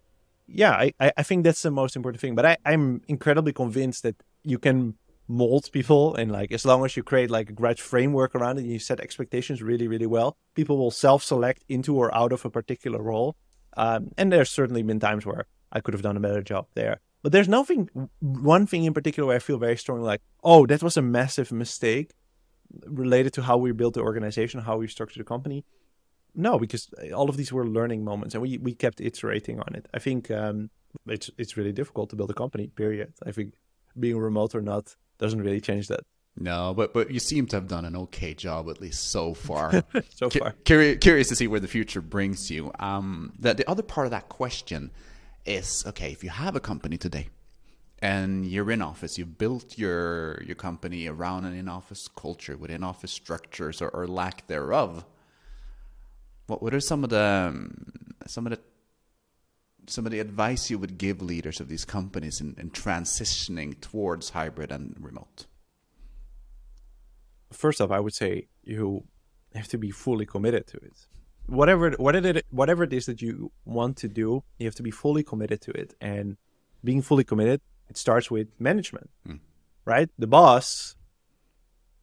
yeah, 0.47 0.71
I, 0.71 1.11
I 1.15 1.23
think 1.23 1.43
that's 1.43 1.61
the 1.61 1.71
most 1.71 1.95
important 1.95 2.19
thing. 2.19 2.33
But 2.35 2.45
I, 2.45 2.57
I'm 2.65 3.01
incredibly 3.07 3.53
convinced 3.53 4.01
that 4.03 4.15
you 4.43 4.57
can 4.57 4.95
mold 5.29 5.69
people 5.71 6.15
and 6.15 6.31
like 6.31 6.51
as 6.51 6.65
long 6.65 6.83
as 6.83 6.97
you 6.97 7.03
create 7.03 7.29
like 7.29 7.51
a 7.51 7.53
grudge 7.53 7.81
framework 7.81 8.33
around 8.33 8.57
it 8.57 8.61
and 8.61 8.71
you 8.71 8.79
set 8.79 8.99
expectations 8.99 9.61
really 9.61 9.87
really 9.87 10.07
well 10.07 10.35
people 10.55 10.75
will 10.75 10.89
self-select 10.89 11.63
into 11.69 11.95
or 11.95 12.13
out 12.15 12.33
of 12.33 12.43
a 12.45 12.49
particular 12.49 12.99
role 12.99 13.35
um, 13.77 14.11
and 14.17 14.31
there's 14.31 14.49
certainly 14.51 14.83
been 14.83 14.99
times 14.99 15.25
where 15.25 15.45
I 15.71 15.79
could 15.81 15.93
have 15.93 16.03
done 16.03 16.17
a 16.17 16.19
better 16.19 16.41
job 16.41 16.67
there. 16.75 16.99
But 17.21 17.31
there's 17.31 17.49
nothing, 17.49 17.89
one 18.19 18.65
thing 18.65 18.85
in 18.85 18.93
particular 18.93 19.27
where 19.27 19.35
I 19.35 19.39
feel 19.39 19.57
very 19.57 19.77
strongly 19.77 20.05
like, 20.05 20.21
oh, 20.43 20.65
that 20.67 20.81
was 20.81 20.97
a 20.97 21.01
massive 21.01 21.51
mistake. 21.51 22.11
related 22.85 23.33
to 23.33 23.41
how 23.41 23.57
we 23.57 23.71
built 23.71 23.93
the 23.95 24.01
organization, 24.01 24.61
how 24.61 24.77
we 24.77 24.87
structured 24.87 25.21
the 25.21 25.25
company. 25.25 25.65
No, 26.35 26.59
because 26.59 26.89
all 27.15 27.29
of 27.29 27.37
these 27.37 27.51
were 27.51 27.67
learning 27.67 28.03
moments, 28.03 28.35
and 28.35 28.41
we 28.41 28.57
we 28.59 28.73
kept 28.73 29.01
iterating 29.01 29.59
on 29.59 29.75
it. 29.75 29.87
I 29.93 29.99
think 29.99 30.29
um, 30.29 30.69
it's 31.07 31.29
it's 31.37 31.57
really 31.57 31.73
difficult 31.73 32.09
to 32.11 32.15
build 32.15 32.29
a 32.29 32.33
company. 32.33 32.67
Period. 32.67 33.13
I 33.25 33.31
think 33.31 33.55
being 33.99 34.17
remote 34.17 34.55
or 34.55 34.61
not 34.61 34.95
doesn't 35.17 35.41
really 35.41 35.61
change 35.61 35.87
that. 35.87 36.01
No, 36.41 36.73
but 36.73 36.93
but 36.93 37.11
you 37.11 37.19
seem 37.19 37.47
to 37.47 37.57
have 37.57 37.67
done 37.67 37.83
an 37.83 37.97
okay 37.97 38.33
job 38.33 38.69
at 38.69 38.79
least 38.79 39.11
so 39.11 39.33
far. 39.33 39.83
so 40.15 40.29
far, 40.29 40.53
curious, 40.63 40.97
curious 40.99 41.27
to 41.27 41.35
see 41.35 41.47
where 41.47 41.59
the 41.59 41.67
future 41.67 42.01
brings 42.01 42.49
you. 42.49 42.71
Um, 42.79 43.33
the 43.37 43.53
the 43.53 43.69
other 43.69 43.83
part 43.83 44.07
of 44.07 44.11
that 44.11 44.29
question 44.29 44.91
is 45.45 45.83
okay. 45.85 46.13
If 46.13 46.23
you 46.23 46.29
have 46.29 46.55
a 46.55 46.61
company 46.61 46.97
today, 46.97 47.27
and 48.01 48.45
you're 48.45 48.71
in 48.71 48.81
office, 48.81 49.17
you've 49.17 49.37
built 49.37 49.77
your 49.77 50.41
your 50.43 50.55
company 50.55 51.07
around 51.07 51.43
an 51.43 51.53
in 51.53 51.67
office 51.67 52.07
culture 52.07 52.55
with 52.55 52.71
in 52.71 52.83
office 52.83 53.11
structures 53.11 53.81
or, 53.81 53.89
or 53.89 54.07
lack 54.07 54.47
thereof. 54.47 55.03
What 56.47 56.63
what 56.63 56.73
are 56.73 56.79
some 56.79 57.03
of 57.03 57.09
the 57.09 57.69
some 58.27 58.47
of 58.47 58.51
the 58.51 58.59
some 59.87 60.05
of 60.05 60.13
the 60.13 60.19
advice 60.21 60.69
you 60.69 60.79
would 60.79 60.97
give 60.97 61.21
leaders 61.21 61.59
of 61.59 61.67
these 61.67 61.83
companies 61.83 62.39
in, 62.39 62.55
in 62.57 62.69
transitioning 62.69 63.81
towards 63.81 64.29
hybrid 64.29 64.71
and 64.71 64.95
remote? 65.01 65.47
First 67.51 67.81
off, 67.81 67.91
I 67.91 67.99
would 67.99 68.13
say 68.13 68.47
you 68.63 69.05
have 69.55 69.67
to 69.69 69.77
be 69.77 69.91
fully 69.91 70.25
committed 70.25 70.67
to 70.67 70.77
it. 70.77 71.07
Whatever 71.47 71.91
whatever 71.91 72.27
it, 72.27 72.45
whatever 72.51 72.83
it 72.83 72.93
is 72.93 73.07
that 73.07 73.21
you 73.21 73.51
want 73.65 73.97
to 73.97 74.07
do, 74.07 74.43
you 74.59 74.65
have 74.67 74.75
to 74.75 74.83
be 74.83 74.91
fully 74.91 75.23
committed 75.23 75.61
to 75.61 75.71
it. 75.71 75.95
And 75.99 76.37
being 76.83 77.01
fully 77.01 77.23
committed, 77.23 77.61
it 77.89 77.97
starts 77.97 78.29
with 78.29 78.47
management, 78.59 79.09
mm. 79.27 79.39
right? 79.83 80.09
The 80.17 80.27
boss, 80.27 80.95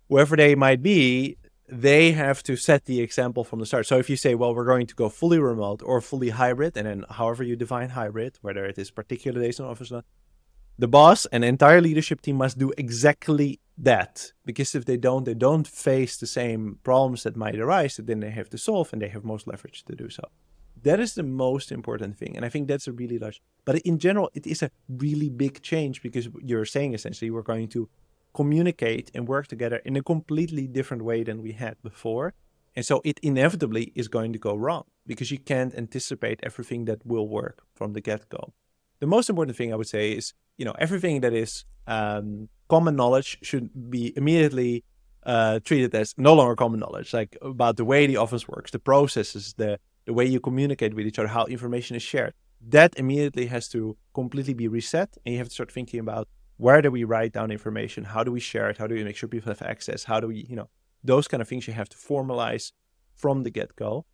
whoever 0.09 0.37
they 0.37 0.57
might 0.57 0.83
be, 0.83 1.37
they 1.69 2.12
have 2.12 2.43
to 2.45 2.57
set 2.57 2.85
the 2.85 3.00
example 3.00 3.45
from 3.45 3.59
the 3.61 3.67
start. 3.67 3.87
So 3.87 3.99
if 3.99 4.11
you 4.11 4.17
say, 4.17 4.35
well, 4.35 4.55
we're 4.55 4.65
going 4.65 4.87
to 4.87 4.95
go 4.95 5.09
fully 5.09 5.38
remote 5.38 5.83
or 5.85 6.00
fully 6.00 6.31
hybrid, 6.31 6.76
and 6.76 6.87
then 6.87 7.05
however 7.11 7.43
you 7.43 7.57
define 7.57 7.91
hybrid, 7.91 8.38
whether 8.43 8.65
it 8.65 8.79
is 8.79 8.91
particular 8.91 9.41
days 9.41 9.59
in 9.59 9.65
office 9.65 9.91
or 9.91 9.97
not, 9.97 10.05
the 10.79 10.88
boss 10.88 11.26
and 11.26 11.45
entire 11.45 11.81
leadership 11.81 12.21
team 12.21 12.37
must 12.37 12.59
do 12.59 12.73
exactly 12.76 13.61
that. 13.78 14.33
Because 14.45 14.75
if 14.75 14.85
they 14.85 14.97
don't, 14.97 15.25
they 15.25 15.35
don't 15.35 15.66
face 15.66 16.16
the 16.16 16.26
same 16.26 16.78
problems 16.83 17.23
that 17.23 17.37
might 17.37 17.59
arise 17.59 17.97
that 17.97 18.06
then 18.06 18.21
they 18.21 18.30
have 18.30 18.50
to 18.50 18.59
solve 18.59 18.92
and 18.92 19.02
they 19.02 19.09
have 19.09 19.25
most 19.25 19.47
leverage 19.47 19.85
to 19.85 19.95
do 19.95 20.09
so. 20.09 20.25
That 20.83 21.00
is 21.00 21.14
the 21.14 21.23
most 21.23 21.73
important 21.73 22.16
thing. 22.16 22.37
And 22.37 22.45
I 22.45 22.49
think 22.49 22.68
that's 22.68 22.87
a 22.87 22.92
really 22.92 23.18
large, 23.18 23.42
but 23.64 23.78
in 23.78 23.99
general, 23.99 24.30
it 24.35 24.47
is 24.47 24.62
a 24.62 24.71
really 24.88 25.30
big 25.30 25.62
change 25.62 26.02
because 26.02 26.28
you're 26.42 26.64
saying 26.64 26.95
essentially 26.95 27.30
we're 27.30 27.42
going 27.42 27.68
to 27.68 27.88
communicate 28.35 29.11
and 29.14 29.26
work 29.26 29.47
together 29.47 29.80
in 29.85 29.97
a 29.97 30.02
completely 30.02 30.66
different 30.66 31.02
way 31.02 31.25
than 31.25 31.42
we 31.42 31.52
had 31.52 31.83
before. 31.83 32.35
And 32.76 32.85
so 32.85 33.00
it 33.04 33.18
inevitably 33.23 33.92
is 33.95 34.09
going 34.09 34.35
to 34.35 34.38
go 34.38 34.54
wrong 34.54 34.85
because 35.06 35.30
you 35.30 35.38
can't 35.38 35.75
anticipate 35.75 36.40
everything 36.42 36.85
that 36.85 37.04
will 37.06 37.26
work 37.26 37.62
from 37.75 37.95
the 37.95 38.02
get 38.02 38.28
go. 38.28 38.52
The 39.00 39.06
most 39.06 39.30
important 39.30 39.56
thing 39.56 39.73
I 39.73 39.76
would 39.76 39.88
say 39.88 40.12
is, 40.12 40.35
you 40.59 40.66
know, 40.66 40.75
everything 40.78 41.23
that 41.23 41.33
is 41.33 41.64
um, 41.87 42.49
common 42.68 42.96
knowledge 42.96 43.38
should 43.42 43.90
be 43.90 44.12
immediately 44.16 44.85
uh, 45.25 45.61
treated 45.61 45.94
as 45.94 46.14
no 46.16 46.35
longer 46.35 46.54
common 46.54 46.80
knowledge, 46.80 47.12
like 47.12 47.37
about 47.42 47.76
the 47.76 47.85
way 47.85 48.06
the 48.06 48.16
office 48.16 48.49
works, 48.49 48.70
the 48.70 48.78
processes, 48.78 49.54
the 49.56 49.78
the 50.04 50.12
way 50.12 50.25
you 50.25 50.38
communicate 50.38 50.94
with 50.94 51.04
each 51.04 51.18
other, 51.18 51.28
how 51.28 51.46
information 51.46 51.96
is 51.96 52.02
shared. 52.02 52.32
That 52.61 52.96
immediately 52.96 53.46
has 53.46 53.68
to 53.70 53.96
completely 54.14 54.54
be 54.54 54.68
reset, 54.68 55.16
and 55.25 55.32
you 55.32 55.38
have 55.38 55.49
to 55.49 55.54
start 55.54 55.73
thinking 55.73 55.99
about 55.99 56.28
where 56.56 56.80
do 56.80 56.90
we 56.90 57.04
write 57.04 57.32
down 57.32 57.50
information 57.50 58.04
how 58.04 58.25
do 58.25 58.32
we 58.32 58.40
share 58.40 58.70
it 58.70 58.78
how 58.78 58.87
do 58.87 58.94
we 58.94 59.04
make 59.04 59.16
sure 59.16 59.28
people 59.28 59.50
have 59.50 59.62
access 59.62 60.04
how 60.04 60.20
do 60.20 60.28
we 60.28 60.46
you 60.49 60.56
know 60.56 60.68
those 61.04 61.28
kind 61.28 61.40
of 61.40 61.49
things 61.49 61.66
you 61.66 61.73
have 61.73 61.88
to 61.88 61.96
formalize 61.96 62.73
from 63.14 63.42
the 63.42 63.50
get-go 63.50 64.04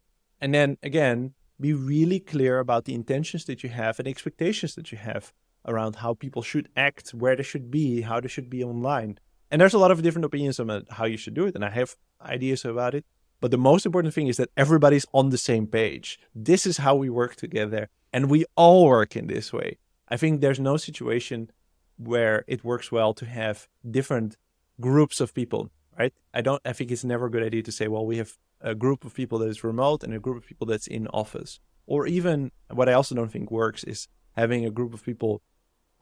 and 0.41 0.55
then 0.55 0.77
again 0.83 1.35
be 1.61 1.73
really 1.73 2.19
clear 2.19 2.59
about 2.59 2.85
the 2.85 2.95
intentions 2.95 3.45
that 3.45 3.63
you 3.63 3.71
have 3.71 3.99
and 3.99 4.09
expectations 4.09 4.75
that 4.75 4.91
you 4.91 4.99
have 4.99 5.33
around 5.67 5.97
how 5.97 6.15
people 6.15 6.43
should 6.43 6.69
act 6.77 7.11
where 7.11 7.37
they 7.37 7.43
should 7.43 7.71
be 7.71 8.03
how 8.03 8.21
they 8.21 8.29
should 8.29 8.51
be 8.51 8.65
online 8.65 9.19
and 9.51 9.61
there's 9.61 9.75
a 9.75 9.79
lot 9.79 9.91
of 9.91 10.03
different 10.03 10.25
opinions 10.25 10.59
on 10.59 10.85
how 10.91 11.05
you 11.05 11.17
should 11.17 11.35
do 11.35 11.47
it 11.47 11.55
and 11.55 11.65
i 11.65 11.71
have 11.71 11.97
ideas 12.21 12.65
about 12.65 12.95
it 12.95 13.05
but 13.41 13.51
the 13.51 13.59
most 13.59 13.85
important 13.85 14.15
thing 14.15 14.29
is 14.29 14.37
that 14.37 14.51
everybody's 14.57 15.07
on 15.13 15.31
the 15.31 15.39
same 15.39 15.67
page 15.67 16.19
this 16.35 16.67
is 16.67 16.79
how 16.79 16.95
we 16.95 17.09
work 17.09 17.37
together 17.37 17.89
and 18.13 18.31
we 18.31 18.45
all 18.57 18.87
work 18.87 19.17
in 19.17 19.27
this 19.27 19.53
way 19.53 19.79
i 20.09 20.17
think 20.17 20.41
there's 20.41 20.61
no 20.61 20.77
situation 20.77 21.51
where 21.97 22.45
it 22.47 22.65
works 22.65 22.91
well 22.91 23.15
to 23.15 23.27
have 23.27 23.69
different 23.89 24.37
groups 24.81 25.21
of 25.21 25.35
people, 25.35 25.71
right? 25.99 26.13
I 26.33 26.41
don't. 26.41 26.61
I 26.65 26.73
think 26.73 26.91
it's 26.91 27.05
never 27.05 27.27
a 27.27 27.31
good 27.31 27.43
idea 27.43 27.63
to 27.63 27.73
say, 27.73 27.89
well, 27.89 28.07
we 28.07 28.19
have 28.19 28.33
a 28.61 28.75
group 28.75 29.05
of 29.05 29.15
people 29.15 29.39
that 29.39 29.49
is 29.49 29.65
remote 29.65 30.05
and 30.05 30.15
a 30.15 30.21
group 30.21 30.37
of 30.37 30.47
people 30.47 30.67
that's 30.67 30.87
in 30.87 31.07
office. 31.09 31.61
Or 31.87 32.07
even 32.07 32.53
what 32.71 32.89
I 32.89 32.93
also 32.93 33.15
don't 33.15 33.31
think 33.31 33.51
works 33.51 33.85
is 33.85 34.09
having 34.37 34.65
a 34.65 34.71
group 34.71 34.95
of 34.95 35.05
people 35.05 35.43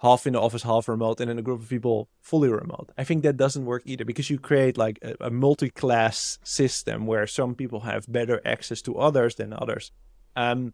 half 0.00 0.26
in 0.26 0.32
the 0.32 0.40
office, 0.40 0.62
half 0.62 0.88
remote, 0.88 1.20
and 1.20 1.28
then 1.28 1.38
a 1.38 1.42
group 1.42 1.60
of 1.60 1.68
people 1.68 2.08
fully 2.20 2.48
remote. 2.48 2.90
I 2.96 3.04
think 3.04 3.22
that 3.22 3.36
doesn't 3.36 3.66
work 3.66 3.82
either 3.84 4.04
because 4.04 4.30
you 4.30 4.38
create 4.38 4.78
like 4.78 4.98
a, 5.02 5.26
a 5.26 5.30
multi-class 5.30 6.38
system 6.42 7.06
where 7.06 7.26
some 7.26 7.54
people 7.54 7.80
have 7.80 8.10
better 8.10 8.40
access 8.44 8.80
to 8.82 8.98
others 8.98 9.34
than 9.34 9.52
others. 9.52 9.92
Um, 10.36 10.72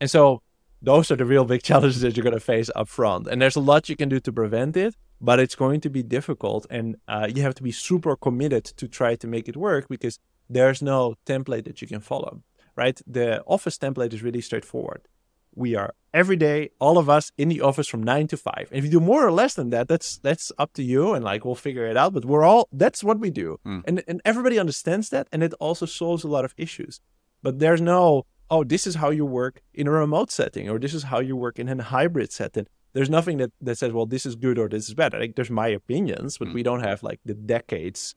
and 0.00 0.08
so 0.10 0.42
those 0.80 1.10
are 1.10 1.16
the 1.16 1.24
real 1.24 1.44
big 1.44 1.62
challenges 1.70 2.00
that 2.02 2.16
you're 2.16 2.24
going 2.24 2.34
to 2.34 2.40
face 2.40 2.70
up 2.76 2.88
front. 2.88 3.26
And 3.26 3.42
there's 3.42 3.56
a 3.56 3.60
lot 3.60 3.88
you 3.88 3.96
can 3.96 4.08
do 4.08 4.20
to 4.20 4.32
prevent 4.32 4.76
it, 4.76 4.94
but 5.20 5.40
it's 5.40 5.56
going 5.56 5.80
to 5.80 5.90
be 5.90 6.02
difficult. 6.04 6.66
And 6.70 6.96
uh, 7.08 7.26
you 7.34 7.42
have 7.42 7.56
to 7.56 7.62
be 7.62 7.72
super 7.72 8.14
committed 8.14 8.64
to 8.64 8.86
try 8.86 9.16
to 9.16 9.26
make 9.26 9.48
it 9.48 9.56
work 9.56 9.88
because 9.88 10.20
there's 10.48 10.80
no 10.80 11.16
template 11.26 11.64
that 11.64 11.82
you 11.82 11.88
can 11.88 12.00
follow, 12.00 12.42
right? 12.76 13.00
The 13.06 13.42
office 13.46 13.78
template 13.78 14.12
is 14.12 14.22
really 14.22 14.42
straightforward. 14.42 15.08
We 15.56 15.76
are 15.76 15.94
every 16.12 16.36
day, 16.36 16.70
all 16.78 16.96
of 16.96 17.10
us 17.10 17.32
in 17.36 17.48
the 17.48 17.60
office 17.60 17.88
from 17.88 18.02
nine 18.02 18.28
to 18.28 18.36
five. 18.36 18.68
And 18.70 18.78
if 18.78 18.84
you 18.84 18.90
do 18.90 19.00
more 19.00 19.26
or 19.26 19.32
less 19.32 19.54
than 19.54 19.70
that, 19.70 19.88
that's 19.88 20.18
that's 20.18 20.52
up 20.58 20.72
to 20.74 20.82
you, 20.82 21.14
and 21.14 21.24
like 21.24 21.44
we'll 21.44 21.54
figure 21.54 21.86
it 21.86 21.96
out. 21.96 22.12
But 22.14 22.24
we're 22.24 22.44
all 22.44 22.68
that's 22.72 23.02
what 23.02 23.18
we 23.18 23.30
do, 23.30 23.58
mm. 23.66 23.82
and 23.86 24.02
and 24.06 24.20
everybody 24.24 24.58
understands 24.58 25.10
that, 25.10 25.28
and 25.32 25.42
it 25.42 25.52
also 25.54 25.86
solves 25.86 26.24
a 26.24 26.28
lot 26.28 26.44
of 26.44 26.54
issues. 26.56 27.00
But 27.42 27.58
there's 27.58 27.80
no 27.80 28.26
oh, 28.50 28.64
this 28.64 28.86
is 28.86 28.96
how 28.96 29.10
you 29.10 29.24
work 29.24 29.62
in 29.72 29.86
a 29.86 29.90
remote 29.90 30.30
setting, 30.30 30.68
or 30.68 30.78
this 30.78 30.94
is 30.94 31.04
how 31.04 31.20
you 31.20 31.36
work 31.36 31.58
in 31.58 31.68
a 31.68 31.82
hybrid 31.82 32.32
setting. 32.32 32.66
There's 32.92 33.10
nothing 33.10 33.38
that, 33.38 33.52
that 33.60 33.78
says, 33.78 33.92
well, 33.92 34.06
this 34.06 34.24
is 34.24 34.36
good 34.36 34.58
or 34.58 34.68
this 34.68 34.86
is 34.86 34.94
bad. 34.94 35.14
I 35.14 35.18
think 35.18 35.34
there's 35.34 35.50
my 35.50 35.68
opinions, 35.68 36.38
but 36.38 36.48
mm. 36.48 36.54
we 36.54 36.62
don't 36.62 36.84
have 36.84 37.02
like 37.02 37.20
the 37.24 37.34
decades 37.34 38.14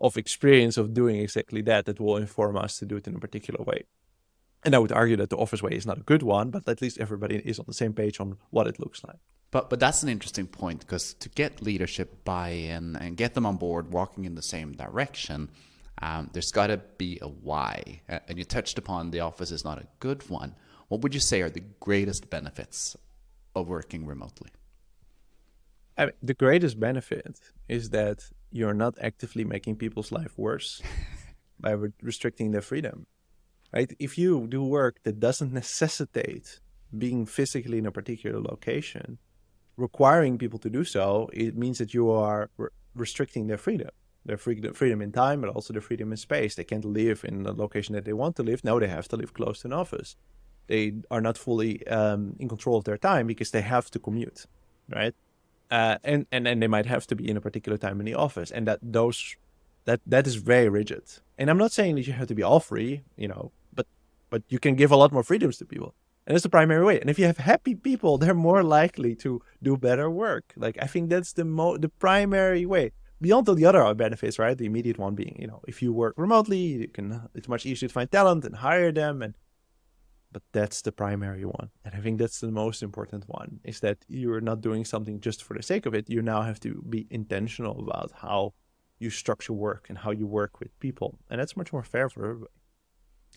of 0.00 0.16
experience 0.16 0.76
of 0.76 0.94
doing 0.94 1.16
exactly 1.16 1.62
that 1.62 1.86
that 1.86 1.98
will 1.98 2.16
inform 2.16 2.56
us 2.56 2.78
to 2.78 2.86
do 2.86 2.96
it 2.96 3.08
in 3.08 3.16
a 3.16 3.18
particular 3.18 3.64
way. 3.64 3.84
And 4.64 4.74
I 4.74 4.78
would 4.78 4.92
argue 4.92 5.16
that 5.16 5.30
the 5.30 5.36
office 5.36 5.62
way 5.62 5.72
is 5.72 5.86
not 5.86 5.98
a 5.98 6.02
good 6.02 6.22
one, 6.22 6.50
but 6.50 6.68
at 6.68 6.80
least 6.80 6.98
everybody 6.98 7.36
is 7.36 7.58
on 7.58 7.64
the 7.66 7.74
same 7.74 7.92
page 7.92 8.20
on 8.20 8.36
what 8.50 8.66
it 8.66 8.78
looks 8.78 9.02
like. 9.02 9.18
But 9.50 9.68
but 9.68 9.80
that's 9.80 10.02
an 10.02 10.08
interesting 10.08 10.46
point 10.46 10.80
because 10.80 11.14
to 11.14 11.28
get 11.28 11.62
leadership 11.62 12.24
buy-in 12.24 12.96
and 12.96 13.16
get 13.16 13.34
them 13.34 13.44
on 13.44 13.56
board, 13.56 13.92
walking 13.92 14.24
in 14.24 14.34
the 14.34 14.42
same 14.42 14.72
direction, 14.72 15.50
um, 16.00 16.30
there's 16.32 16.50
got 16.50 16.68
to 16.68 16.80
be 16.96 17.18
a 17.20 17.28
why. 17.28 18.02
And 18.08 18.38
you 18.38 18.44
touched 18.44 18.78
upon 18.78 19.10
the 19.10 19.20
office 19.20 19.50
is 19.50 19.64
not 19.64 19.78
a 19.78 19.86
good 20.00 20.28
one. 20.30 20.54
What 20.88 21.02
would 21.02 21.14
you 21.14 21.20
say 21.20 21.42
are 21.42 21.50
the 21.50 21.64
greatest 21.80 22.30
benefits 22.30 22.96
of 23.54 23.68
working 23.68 24.06
remotely? 24.06 24.50
I 25.98 26.06
mean, 26.06 26.14
the 26.22 26.34
greatest 26.34 26.80
benefit 26.80 27.38
is 27.68 27.90
that 27.90 28.24
you're 28.50 28.74
not 28.74 28.94
actively 29.00 29.44
making 29.44 29.76
people's 29.76 30.10
life 30.10 30.32
worse 30.36 30.82
by 31.60 31.72
re- 31.72 31.92
restricting 32.02 32.50
their 32.52 32.62
freedom. 32.62 33.06
Right? 33.72 33.92
If 33.98 34.18
you 34.18 34.46
do 34.48 34.62
work 34.62 34.96
that 35.04 35.18
doesn't 35.18 35.52
necessitate 35.52 36.60
being 36.96 37.24
physically 37.24 37.78
in 37.78 37.86
a 37.86 37.90
particular 37.90 38.38
location, 38.40 39.18
requiring 39.76 40.36
people 40.36 40.58
to 40.58 40.68
do 40.68 40.84
so, 40.84 41.30
it 41.32 41.56
means 41.56 41.78
that 41.78 41.94
you 41.94 42.10
are 42.10 42.50
re- 42.58 42.68
restricting 42.94 43.46
their 43.46 43.56
freedom 43.56 43.88
their 44.24 44.36
freedom 44.36 44.72
freedom 44.74 45.02
in 45.02 45.12
time, 45.12 45.40
but 45.40 45.50
also 45.50 45.72
their 45.72 45.82
freedom 45.82 46.12
in 46.12 46.16
space. 46.16 46.54
They 46.54 46.64
can't 46.64 46.84
live 46.84 47.24
in 47.24 47.42
the 47.42 47.52
location 47.52 47.94
that 47.94 48.04
they 48.04 48.12
want 48.12 48.36
to 48.36 48.42
live. 48.42 48.64
Now 48.64 48.78
they 48.78 48.88
have 48.88 49.08
to 49.08 49.16
live 49.16 49.34
close 49.34 49.60
to 49.60 49.68
an 49.68 49.72
office. 49.72 50.16
They 50.68 50.94
are 51.10 51.20
not 51.20 51.36
fully 51.36 51.86
um, 51.88 52.36
in 52.38 52.48
control 52.48 52.76
of 52.76 52.84
their 52.84 52.98
time 52.98 53.26
because 53.26 53.50
they 53.50 53.62
have 53.62 53.90
to 53.90 53.98
commute, 53.98 54.46
right? 54.88 55.14
Uh, 55.70 55.98
and 56.04 56.26
and 56.30 56.46
and 56.46 56.62
they 56.62 56.68
might 56.68 56.86
have 56.86 57.06
to 57.08 57.16
be 57.16 57.28
in 57.28 57.36
a 57.36 57.40
particular 57.40 57.78
time 57.78 57.98
in 57.98 58.06
the 58.06 58.14
office, 58.14 58.50
and 58.50 58.66
that 58.68 58.78
those 58.82 59.36
that 59.84 60.00
that 60.06 60.26
is 60.26 60.36
very 60.36 60.68
rigid. 60.68 61.02
And 61.36 61.50
I'm 61.50 61.58
not 61.58 61.72
saying 61.72 61.96
that 61.96 62.06
you 62.06 62.12
have 62.12 62.28
to 62.28 62.34
be 62.34 62.42
all 62.42 62.60
free, 62.60 63.02
you 63.16 63.26
know, 63.26 63.50
but 64.32 64.42
you 64.48 64.58
can 64.58 64.74
give 64.74 64.90
a 64.90 64.96
lot 64.96 65.12
more 65.12 65.22
freedoms 65.22 65.58
to 65.58 65.66
people. 65.66 65.94
And 66.26 66.34
it's 66.34 66.42
the 66.42 66.56
primary 66.58 66.84
way. 66.84 66.98
And 66.98 67.10
if 67.10 67.18
you 67.18 67.26
have 67.26 67.36
happy 67.36 67.74
people, 67.74 68.16
they're 68.20 68.46
more 68.50 68.64
likely 68.64 69.14
to 69.16 69.30
do 69.62 69.76
better 69.76 70.08
work. 70.10 70.54
Like 70.56 70.76
I 70.80 70.86
think 70.92 71.10
that's 71.10 71.32
the 71.34 71.44
mo 71.44 71.76
the 71.76 71.90
primary 72.06 72.64
way 72.74 72.86
beyond 73.20 73.48
all 73.48 73.54
the 73.54 73.66
other 73.66 73.94
benefits, 73.94 74.38
right? 74.38 74.56
The 74.56 74.70
immediate 74.72 74.98
one 74.98 75.14
being, 75.14 75.36
you 75.38 75.46
know, 75.46 75.60
if 75.68 75.76
you 75.82 75.92
work 75.92 76.14
remotely, 76.16 76.62
you 76.80 76.88
can 76.88 77.06
it's 77.34 77.50
much 77.54 77.66
easier 77.66 77.88
to 77.88 77.92
find 77.98 78.10
talent 78.10 78.44
and 78.46 78.56
hire 78.56 78.92
them 79.02 79.22
and 79.24 79.34
but 80.34 80.42
that's 80.52 80.80
the 80.80 80.92
primary 80.92 81.44
one. 81.44 81.68
And 81.84 81.94
I 81.94 82.00
think 82.04 82.18
that's 82.18 82.40
the 82.40 82.50
most 82.64 82.82
important 82.82 83.24
one 83.26 83.60
is 83.64 83.80
that 83.80 83.98
you're 84.08 84.40
not 84.40 84.62
doing 84.62 84.84
something 84.86 85.20
just 85.20 85.44
for 85.44 85.54
the 85.54 85.62
sake 85.62 85.84
of 85.84 85.94
it. 85.98 86.08
You 86.08 86.22
now 86.22 86.40
have 86.40 86.60
to 86.60 86.82
be 86.88 87.06
intentional 87.10 87.76
about 87.86 88.10
how 88.24 88.54
you 88.98 89.10
structure 89.10 89.52
work 89.52 89.82
and 89.90 89.98
how 89.98 90.10
you 90.10 90.26
work 90.26 90.58
with 90.58 90.70
people. 90.80 91.18
And 91.28 91.38
that's 91.38 91.54
much 91.54 91.70
more 91.70 91.82
fair 91.82 92.08
for 92.08 92.24
everybody. 92.24 92.61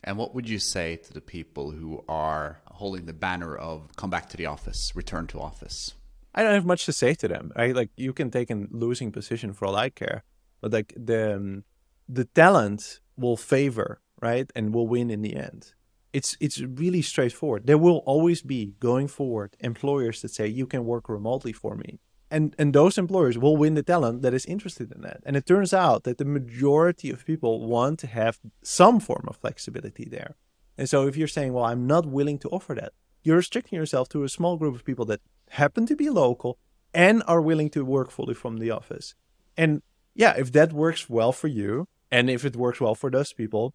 And 0.05 0.17
what 0.17 0.35
would 0.35 0.47
you 0.47 0.59
say 0.59 0.97
to 0.97 1.13
the 1.13 1.19
people 1.19 1.71
who 1.71 2.05
are 2.07 2.61
holding 2.67 3.07
the 3.07 3.13
banner 3.13 3.57
of 3.57 3.89
come 3.97 4.11
back 4.11 4.29
to 4.29 4.37
the 4.37 4.45
office, 4.45 4.95
return 4.95 5.25
to 5.27 5.41
office? 5.41 5.95
I 6.35 6.43
don't 6.43 6.53
have 6.53 6.65
much 6.65 6.85
to 6.85 6.93
say 6.93 7.15
to 7.15 7.27
them. 7.27 7.51
I 7.55 7.71
like 7.71 7.89
you 7.97 8.13
can 8.13 8.29
take 8.29 8.51
a 8.51 8.67
losing 8.69 9.11
position 9.11 9.51
for 9.51 9.65
all 9.65 9.75
I 9.75 9.89
care, 9.89 10.23
but 10.61 10.71
like 10.71 10.93
the 10.95 11.35
um, 11.37 11.63
the 12.07 12.25
talent 12.25 12.99
will 13.17 13.35
favor 13.35 13.99
right 14.21 14.49
and 14.55 14.73
will 14.75 14.87
win 14.87 15.09
in 15.09 15.23
the 15.23 15.35
end. 15.35 15.73
It's 16.13 16.37
it's 16.39 16.59
really 16.61 17.01
straightforward. 17.01 17.65
There 17.65 17.79
will 17.79 18.03
always 18.05 18.43
be 18.43 18.75
going 18.79 19.07
forward 19.07 19.55
employers 19.59 20.21
that 20.21 20.31
say 20.31 20.45
you 20.47 20.67
can 20.67 20.85
work 20.85 21.09
remotely 21.09 21.51
for 21.51 21.75
me, 21.75 21.99
and 22.35 22.45
and 22.59 22.73
those 22.73 22.95
employers 23.03 23.37
will 23.43 23.57
win 23.63 23.75
the 23.75 23.89
talent 23.93 24.21
that 24.23 24.33
is 24.39 24.45
interested 24.45 24.87
in 24.95 25.01
that. 25.07 25.19
And 25.25 25.35
it 25.39 25.45
turns 25.45 25.73
out 25.73 25.99
that 26.03 26.17
the 26.17 26.31
majority 26.37 27.09
of 27.13 27.25
people 27.31 27.53
want 27.75 27.95
to 27.99 28.07
have 28.07 28.39
some 28.61 28.97
form 28.99 29.25
of 29.27 29.37
flexibility 29.37 30.05
there. 30.17 30.31
And 30.77 30.87
so 30.91 31.07
if 31.07 31.15
you're 31.17 31.35
saying, 31.37 31.51
well, 31.53 31.67
I'm 31.71 31.87
not 31.87 32.05
willing 32.17 32.39
to 32.39 32.49
offer 32.49 32.73
that, 32.75 32.91
you're 33.23 33.37
restricting 33.43 33.77
yourself 33.81 34.09
to 34.09 34.23
a 34.23 34.29
small 34.37 34.57
group 34.57 34.75
of 34.75 34.83
people 34.89 35.05
that 35.05 35.21
happen 35.61 35.85
to 35.85 35.95
be 35.95 36.09
local 36.09 36.51
and 36.93 37.23
are 37.33 37.41
willing 37.41 37.69
to 37.75 37.85
work 37.85 38.11
fully 38.11 38.33
from 38.33 38.57
the 38.57 38.71
office. 38.79 39.15
And 39.57 39.81
yeah, 40.13 40.33
if 40.37 40.51
that 40.51 40.73
works 40.73 41.09
well 41.09 41.31
for 41.31 41.47
you, 41.47 41.87
and 42.11 42.29
if 42.29 42.45
it 42.45 42.55
works 42.55 42.79
well 42.81 42.95
for 42.95 43.09
those 43.09 43.33
people, 43.33 43.73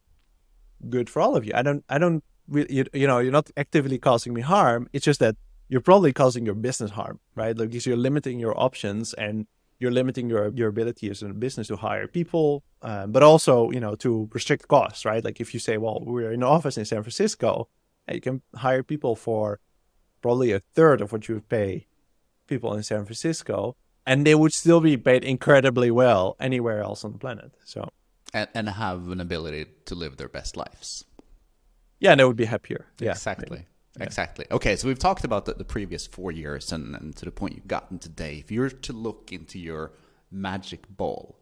good 0.89 1.09
for 1.11 1.21
all 1.21 1.35
of 1.37 1.45
you. 1.47 1.53
I 1.55 1.63
don't, 1.63 1.85
I 1.89 1.99
don't, 1.99 2.23
you, 2.49 2.85
you 2.93 3.07
know, 3.07 3.19
you're 3.19 3.39
not 3.41 3.51
actively 3.57 3.99
causing 3.99 4.33
me 4.35 4.41
harm. 4.41 4.89
It's 4.93 5.05
just 5.05 5.21
that 5.21 5.37
you're 5.71 5.81
probably 5.81 6.13
causing 6.13 6.45
your 6.45 6.57
business 6.57 6.91
harm, 6.91 7.21
right? 7.37 7.57
Like, 7.57 7.71
because 7.71 7.87
you're 7.87 7.97
limiting 7.97 8.41
your 8.41 8.61
options 8.61 9.15
and 9.15 9.47
you're 9.79 9.93
limiting 9.93 10.29
your 10.29 10.49
your 10.49 10.69
ability 10.69 11.09
as 11.09 11.23
a 11.23 11.29
business 11.29 11.69
to 11.69 11.77
hire 11.77 12.07
people, 12.07 12.63
um, 12.83 13.13
but 13.13 13.23
also, 13.23 13.71
you 13.71 13.81
know, 13.81 13.95
to 13.95 14.29
restrict 14.35 14.69
costs, 14.69 15.05
right? 15.05 15.25
Like, 15.25 15.41
if 15.41 15.55
you 15.55 15.61
say, 15.61 15.79
well, 15.79 16.03
we're 16.05 16.33
in 16.33 16.43
an 16.43 16.49
office 16.57 16.77
in 16.77 16.85
San 16.85 17.03
Francisco, 17.03 17.69
and 18.07 18.17
you 18.17 18.21
can 18.21 18.43
hire 18.57 18.83
people 18.83 19.15
for 19.15 19.61
probably 20.21 20.53
a 20.53 20.61
third 20.61 21.01
of 21.01 21.13
what 21.13 21.29
you 21.29 21.37
would 21.37 21.49
pay 21.49 21.87
people 22.49 22.75
in 22.75 22.83
San 22.83 23.05
Francisco, 23.05 23.77
and 24.05 24.27
they 24.27 24.35
would 24.35 24.53
still 24.53 24.81
be 24.81 24.97
paid 24.97 25.25
incredibly 25.25 25.91
well 25.91 26.37
anywhere 26.41 26.83
else 26.83 27.05
on 27.05 27.13
the 27.13 27.19
planet. 27.19 27.53
So 27.65 27.89
and, 28.35 28.49
and 28.55 28.69
have 28.69 29.09
an 29.09 29.21
ability 29.21 29.67
to 29.87 29.95
live 29.95 30.17
their 30.17 30.29
best 30.29 30.57
lives. 30.57 31.05
Yeah, 32.01 32.11
and 32.11 32.21
they 32.21 32.25
would 32.25 32.37
be 32.37 32.47
happier. 32.47 32.87
Yeah, 32.99 33.13
exactly. 33.13 33.67
Yeah. 34.01 34.07
Exactly. 34.07 34.47
Okay, 34.51 34.77
so 34.77 34.89
we've 34.89 34.99
talked 34.99 35.25
about 35.25 35.45
the, 35.45 35.55
the 35.55 35.65
previous 35.65 36.07
four 36.07 36.33
years 36.33 36.73
and, 36.73 36.95
and 36.97 37.15
to 37.17 37.27
the 37.27 37.31
point 37.31 37.55
you've 37.55 37.69
gotten 37.69 37.99
today. 37.99 38.39
If 38.39 38.51
you 38.51 38.61
were 38.61 38.71
to 38.71 38.93
look 38.93 39.31
into 39.31 39.59
your 39.59 39.93
magic 40.31 40.89
ball, 40.89 41.39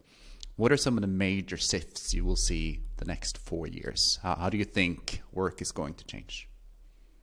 what 0.57 0.71
are 0.73 0.77
some 0.77 0.97
of 0.97 1.01
the 1.01 1.07
major 1.07 1.55
shifts 1.55 2.13
you 2.13 2.25
will 2.25 2.35
see 2.35 2.81
the 2.97 3.05
next 3.05 3.37
four 3.37 3.65
years? 3.65 4.19
How, 4.21 4.35
how 4.35 4.49
do 4.49 4.57
you 4.57 4.65
think 4.65 5.21
work 5.31 5.61
is 5.61 5.71
going 5.71 5.93
to 5.95 6.05
change? 6.05 6.49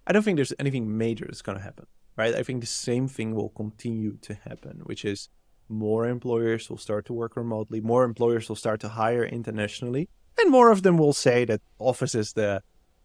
I 0.07 0.13
don't 0.13 0.23
think 0.23 0.37
there's 0.37 0.55
anything 0.59 0.97
major 0.97 1.27
that's 1.27 1.43
going 1.43 1.59
to 1.59 1.65
happen, 1.65 1.87
right? 2.17 2.35
I 2.35 2.43
think 2.43 2.61
the 2.61 2.67
same 2.67 3.07
thing 3.07 3.35
will 3.35 3.51
continue 3.51 4.17
to 4.23 4.35
happen, 4.35 4.81
which 4.85 5.05
is 5.05 5.29
more 5.69 6.09
employers 6.09 6.71
will 6.71 6.79
start 6.79 7.05
to 7.07 7.13
work 7.13 7.37
remotely, 7.37 7.81
more 7.81 8.05
employers 8.05 8.49
will 8.49 8.57
start 8.57 8.81
to 8.81 8.89
hire 8.89 9.25
internationally, 9.25 10.09
and 10.39 10.51
more 10.51 10.71
of 10.71 10.83
them 10.83 10.97
will 10.97 11.13
say 11.13 11.45
that 11.45 11.61
office 11.79 12.15
is 12.15 12.33
the 12.33 12.63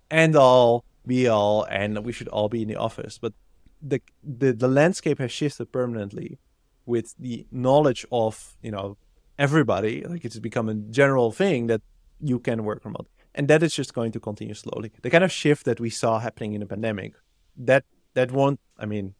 end 0.10 0.36
all 0.36 0.86
be 1.06 1.28
all 1.28 1.64
and 1.64 2.06
we 2.06 2.12
should 2.12 2.28
all 2.30 2.50
be 2.50 2.62
in 2.62 2.68
the 2.68 2.76
office. 2.76 3.18
But 3.18 3.34
the 3.82 4.02
the, 4.24 4.54
the 4.54 4.68
landscape 4.68 5.20
has 5.20 5.32
shifted 5.32 5.72
permanently 5.72 6.40
with 6.86 7.16
the 7.18 7.46
knowledge 7.52 8.06
of, 8.12 8.56
you 8.62 8.72
know, 8.72 8.98
everybody. 9.38 10.04
Like 10.04 10.26
it's 10.26 10.40
become 10.40 10.70
a 10.70 10.76
general 10.76 11.32
thing 11.32 11.68
that 11.68 11.82
you 12.20 12.40
can 12.40 12.64
work 12.64 12.86
remote 12.86 13.08
and 13.34 13.48
that 13.48 13.64
is 13.64 13.74
just 13.74 13.94
going 13.94 14.12
to 14.12 14.20
continue 14.20 14.54
slowly. 14.54 14.92
The 15.02 15.10
kind 15.10 15.24
of 15.24 15.32
shift 15.32 15.66
that 15.66 15.80
we 15.80 15.90
saw 15.90 16.20
happening 16.20 16.54
in 16.54 16.60
the 16.60 16.66
pandemic, 16.66 17.14
that 17.58 17.86
that 18.14 18.32
won't. 18.32 18.60
I 18.78 18.86
mean, 18.86 19.16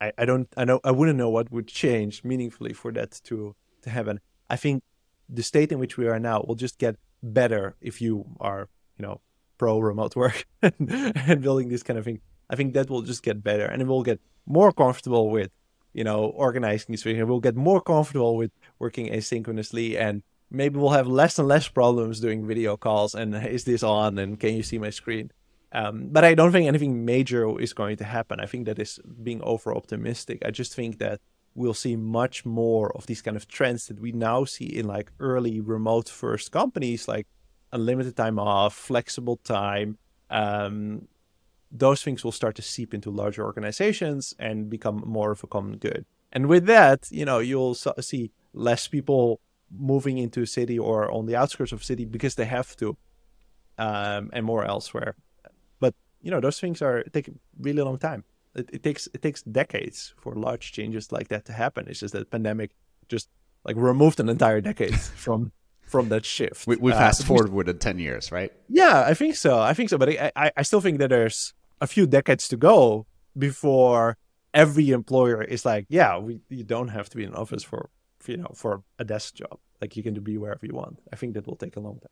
I, 0.00 0.12
I 0.18 0.24
don't. 0.24 0.48
I 0.56 0.64
know. 0.64 0.80
I 0.84 0.90
wouldn't 0.90 1.18
know 1.18 1.30
what 1.30 1.50
would 1.50 1.66
change 1.66 2.22
meaningfully 2.24 2.72
for 2.72 2.92
that 2.92 3.20
to 3.24 3.54
to 3.82 3.90
happen. 3.90 4.20
I 4.48 4.56
think 4.56 4.82
the 5.28 5.42
state 5.42 5.72
in 5.72 5.78
which 5.78 5.96
we 5.96 6.06
are 6.06 6.20
now 6.20 6.44
will 6.46 6.54
just 6.54 6.78
get 6.78 6.96
better 7.22 7.74
if 7.80 8.00
you 8.00 8.24
are, 8.38 8.68
you 8.96 9.04
know, 9.04 9.20
pro 9.58 9.78
remote 9.78 10.16
work 10.16 10.46
and, 10.62 11.42
building 11.42 11.68
this 11.68 11.82
kind 11.82 11.98
of 11.98 12.04
thing. 12.04 12.20
I 12.48 12.56
think 12.56 12.74
that 12.74 12.90
will 12.90 13.02
just 13.02 13.22
get 13.22 13.42
better, 13.42 13.66
and 13.66 13.82
it 13.82 13.88
will 13.88 14.02
get 14.02 14.20
more 14.46 14.72
comfortable 14.72 15.30
with, 15.30 15.50
you 15.92 16.04
know, 16.04 16.26
organizing 16.26 16.92
these 16.92 17.02
things. 17.02 17.22
We'll 17.24 17.40
get 17.40 17.56
more 17.56 17.80
comfortable 17.80 18.36
with 18.36 18.52
working 18.78 19.08
asynchronously 19.08 19.98
and 19.98 20.22
maybe 20.50 20.78
we'll 20.78 20.90
have 20.90 21.08
less 21.08 21.38
and 21.38 21.48
less 21.48 21.68
problems 21.68 22.20
doing 22.20 22.46
video 22.46 22.76
calls 22.76 23.14
and 23.14 23.34
is 23.46 23.64
this 23.64 23.82
on 23.82 24.18
and 24.18 24.38
can 24.38 24.54
you 24.54 24.62
see 24.62 24.78
my 24.78 24.90
screen 24.90 25.30
um, 25.72 26.08
but 26.10 26.24
i 26.24 26.34
don't 26.34 26.52
think 26.52 26.66
anything 26.66 27.04
major 27.04 27.60
is 27.60 27.72
going 27.72 27.96
to 27.96 28.04
happen 28.04 28.40
i 28.40 28.46
think 28.46 28.66
that 28.66 28.78
is 28.78 28.98
being 29.22 29.42
over 29.42 29.74
optimistic 29.74 30.42
i 30.44 30.50
just 30.50 30.74
think 30.74 30.98
that 30.98 31.20
we'll 31.54 31.74
see 31.74 31.96
much 31.96 32.44
more 32.44 32.94
of 32.96 33.06
these 33.06 33.22
kind 33.22 33.36
of 33.36 33.48
trends 33.48 33.86
that 33.86 34.00
we 34.00 34.12
now 34.12 34.44
see 34.44 34.66
in 34.66 34.86
like 34.86 35.10
early 35.18 35.60
remote 35.60 36.08
first 36.08 36.52
companies 36.52 37.08
like 37.08 37.26
unlimited 37.72 38.16
time 38.16 38.38
off 38.38 38.74
flexible 38.74 39.36
time 39.38 39.98
um, 40.30 41.06
those 41.70 42.02
things 42.02 42.24
will 42.24 42.32
start 42.32 42.54
to 42.54 42.62
seep 42.62 42.94
into 42.94 43.10
larger 43.10 43.44
organizations 43.44 44.34
and 44.38 44.70
become 44.70 45.02
more 45.06 45.30
of 45.30 45.42
a 45.44 45.46
common 45.46 45.76
good 45.76 46.04
and 46.32 46.46
with 46.46 46.66
that 46.66 47.08
you 47.10 47.24
know 47.24 47.38
you'll 47.38 47.74
see 47.74 48.30
less 48.52 48.88
people 48.88 49.40
moving 49.70 50.18
into 50.18 50.42
a 50.42 50.46
city 50.46 50.78
or 50.78 51.10
on 51.10 51.26
the 51.26 51.36
outskirts 51.36 51.72
of 51.72 51.80
a 51.80 51.84
city 51.84 52.04
because 52.04 52.34
they 52.34 52.44
have 52.44 52.76
to, 52.76 52.96
um, 53.78 54.30
and 54.32 54.44
more 54.44 54.64
elsewhere. 54.64 55.14
But 55.80 55.94
you 56.22 56.30
know, 56.30 56.40
those 56.40 56.60
things 56.60 56.82
are 56.82 57.02
take 57.04 57.30
really 57.58 57.82
long 57.82 57.98
time. 57.98 58.24
It, 58.54 58.70
it, 58.72 58.82
takes 58.82 59.06
it 59.12 59.22
takes 59.22 59.42
decades 59.42 60.14
for 60.16 60.34
large 60.34 60.72
changes 60.72 61.12
like 61.12 61.28
that 61.28 61.44
to 61.46 61.52
happen. 61.52 61.86
It's 61.88 62.00
just 62.00 62.14
that 62.14 62.30
pandemic 62.30 62.70
just 63.08 63.28
like 63.64 63.76
removed 63.76 64.20
an 64.20 64.28
entire 64.28 64.60
decade 64.60 64.98
from 65.24 65.52
from 65.86 66.08
that 66.10 66.24
shift. 66.24 66.66
We, 66.66 66.76
we 66.76 66.92
uh, 66.92 66.98
fast 66.98 67.22
uh, 67.22 67.24
forwarded 67.24 67.80
ten 67.80 67.98
years, 67.98 68.30
right? 68.30 68.52
Yeah, 68.68 69.04
I 69.06 69.14
think 69.14 69.36
so. 69.36 69.58
I 69.58 69.74
think 69.74 69.90
so. 69.90 69.98
But 69.98 70.10
I, 70.10 70.32
I 70.36 70.52
I 70.56 70.62
still 70.62 70.80
think 70.80 70.98
that 70.98 71.10
there's 71.10 71.54
a 71.80 71.86
few 71.86 72.06
decades 72.06 72.48
to 72.48 72.56
go 72.56 73.06
before 73.36 74.16
every 74.52 74.90
employer 74.90 75.42
is 75.42 75.64
like, 75.64 75.86
yeah, 75.88 76.18
we 76.18 76.40
you 76.48 76.64
don't 76.64 76.88
have 76.88 77.08
to 77.10 77.16
be 77.16 77.24
in 77.24 77.30
an 77.30 77.36
office 77.36 77.62
for 77.62 77.90
you 78.28 78.36
know, 78.36 78.50
for 78.54 78.82
a 78.98 79.04
desk 79.04 79.34
job. 79.34 79.58
Like 79.80 79.96
you 79.96 80.02
can 80.02 80.14
be 80.20 80.38
wherever 80.38 80.64
you 80.64 80.74
want. 80.74 80.98
I 81.12 81.16
think 81.16 81.34
that 81.34 81.46
will 81.46 81.56
take 81.56 81.76
a 81.76 81.80
long 81.80 81.98
time. 81.98 82.10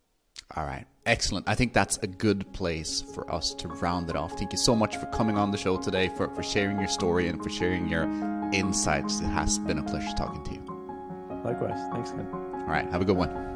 All 0.57 0.65
right. 0.65 0.85
Excellent. 1.07 1.49
I 1.49 1.55
think 1.55 1.73
that's 1.73 1.97
a 1.99 2.07
good 2.07 2.53
place 2.53 3.03
for 3.15 3.33
us 3.33 3.55
to 3.55 3.69
round 3.69 4.11
it 4.11 4.17
off. 4.17 4.37
Thank 4.39 4.53
you 4.53 4.59
so 4.59 4.75
much 4.75 4.97
for 4.97 5.07
coming 5.07 5.39
on 5.39 5.51
the 5.51 5.57
show 5.57 5.79
today, 5.79 6.11
for, 6.17 6.29
for 6.35 6.43
sharing 6.43 6.79
your 6.79 6.89
story 6.89 7.29
and 7.29 7.43
for 7.43 7.49
sharing 7.49 7.89
your 7.89 8.05
insights. 8.53 9.21
It 9.21 9.27
has 9.27 9.59
been 9.59 9.79
a 9.79 9.83
pleasure 9.83 10.15
talking 10.17 10.45
to 10.45 10.53
you. 10.53 11.41
Likewise. 11.45 11.81
Thanks, 11.93 12.11
Ken. 12.11 12.29
All 12.33 12.67
right. 12.67 12.91
Have 12.91 13.01
a 13.01 13.05
good 13.05 13.17
one. 13.17 13.54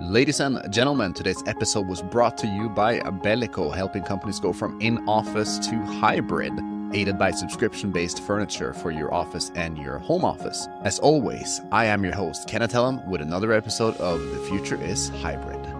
Ladies 0.00 0.40
and 0.40 0.60
gentlemen, 0.72 1.12
today's 1.12 1.42
episode 1.46 1.86
was 1.86 2.02
brought 2.02 2.36
to 2.38 2.48
you 2.48 2.68
by 2.68 2.98
Bellico, 2.98 3.72
helping 3.72 4.02
companies 4.02 4.40
go 4.40 4.52
from 4.52 4.80
in 4.80 4.98
office 5.08 5.58
to 5.68 5.76
hybrid 6.00 6.52
aided 6.92 7.18
by 7.18 7.30
subscription 7.30 7.92
based 7.92 8.20
furniture 8.22 8.72
for 8.72 8.90
your 8.90 9.12
office 9.14 9.50
and 9.54 9.78
your 9.78 9.98
home 9.98 10.24
office. 10.24 10.68
As 10.82 10.98
always, 10.98 11.60
I 11.70 11.86
am 11.86 12.04
your 12.04 12.14
host, 12.14 12.48
Kenneth 12.48 12.72
Hellem, 12.72 13.06
with 13.06 13.20
another 13.20 13.52
episode 13.52 13.96
of 13.96 14.20
The 14.20 14.38
Future 14.48 14.80
is 14.82 15.10
Hybrid. 15.10 15.73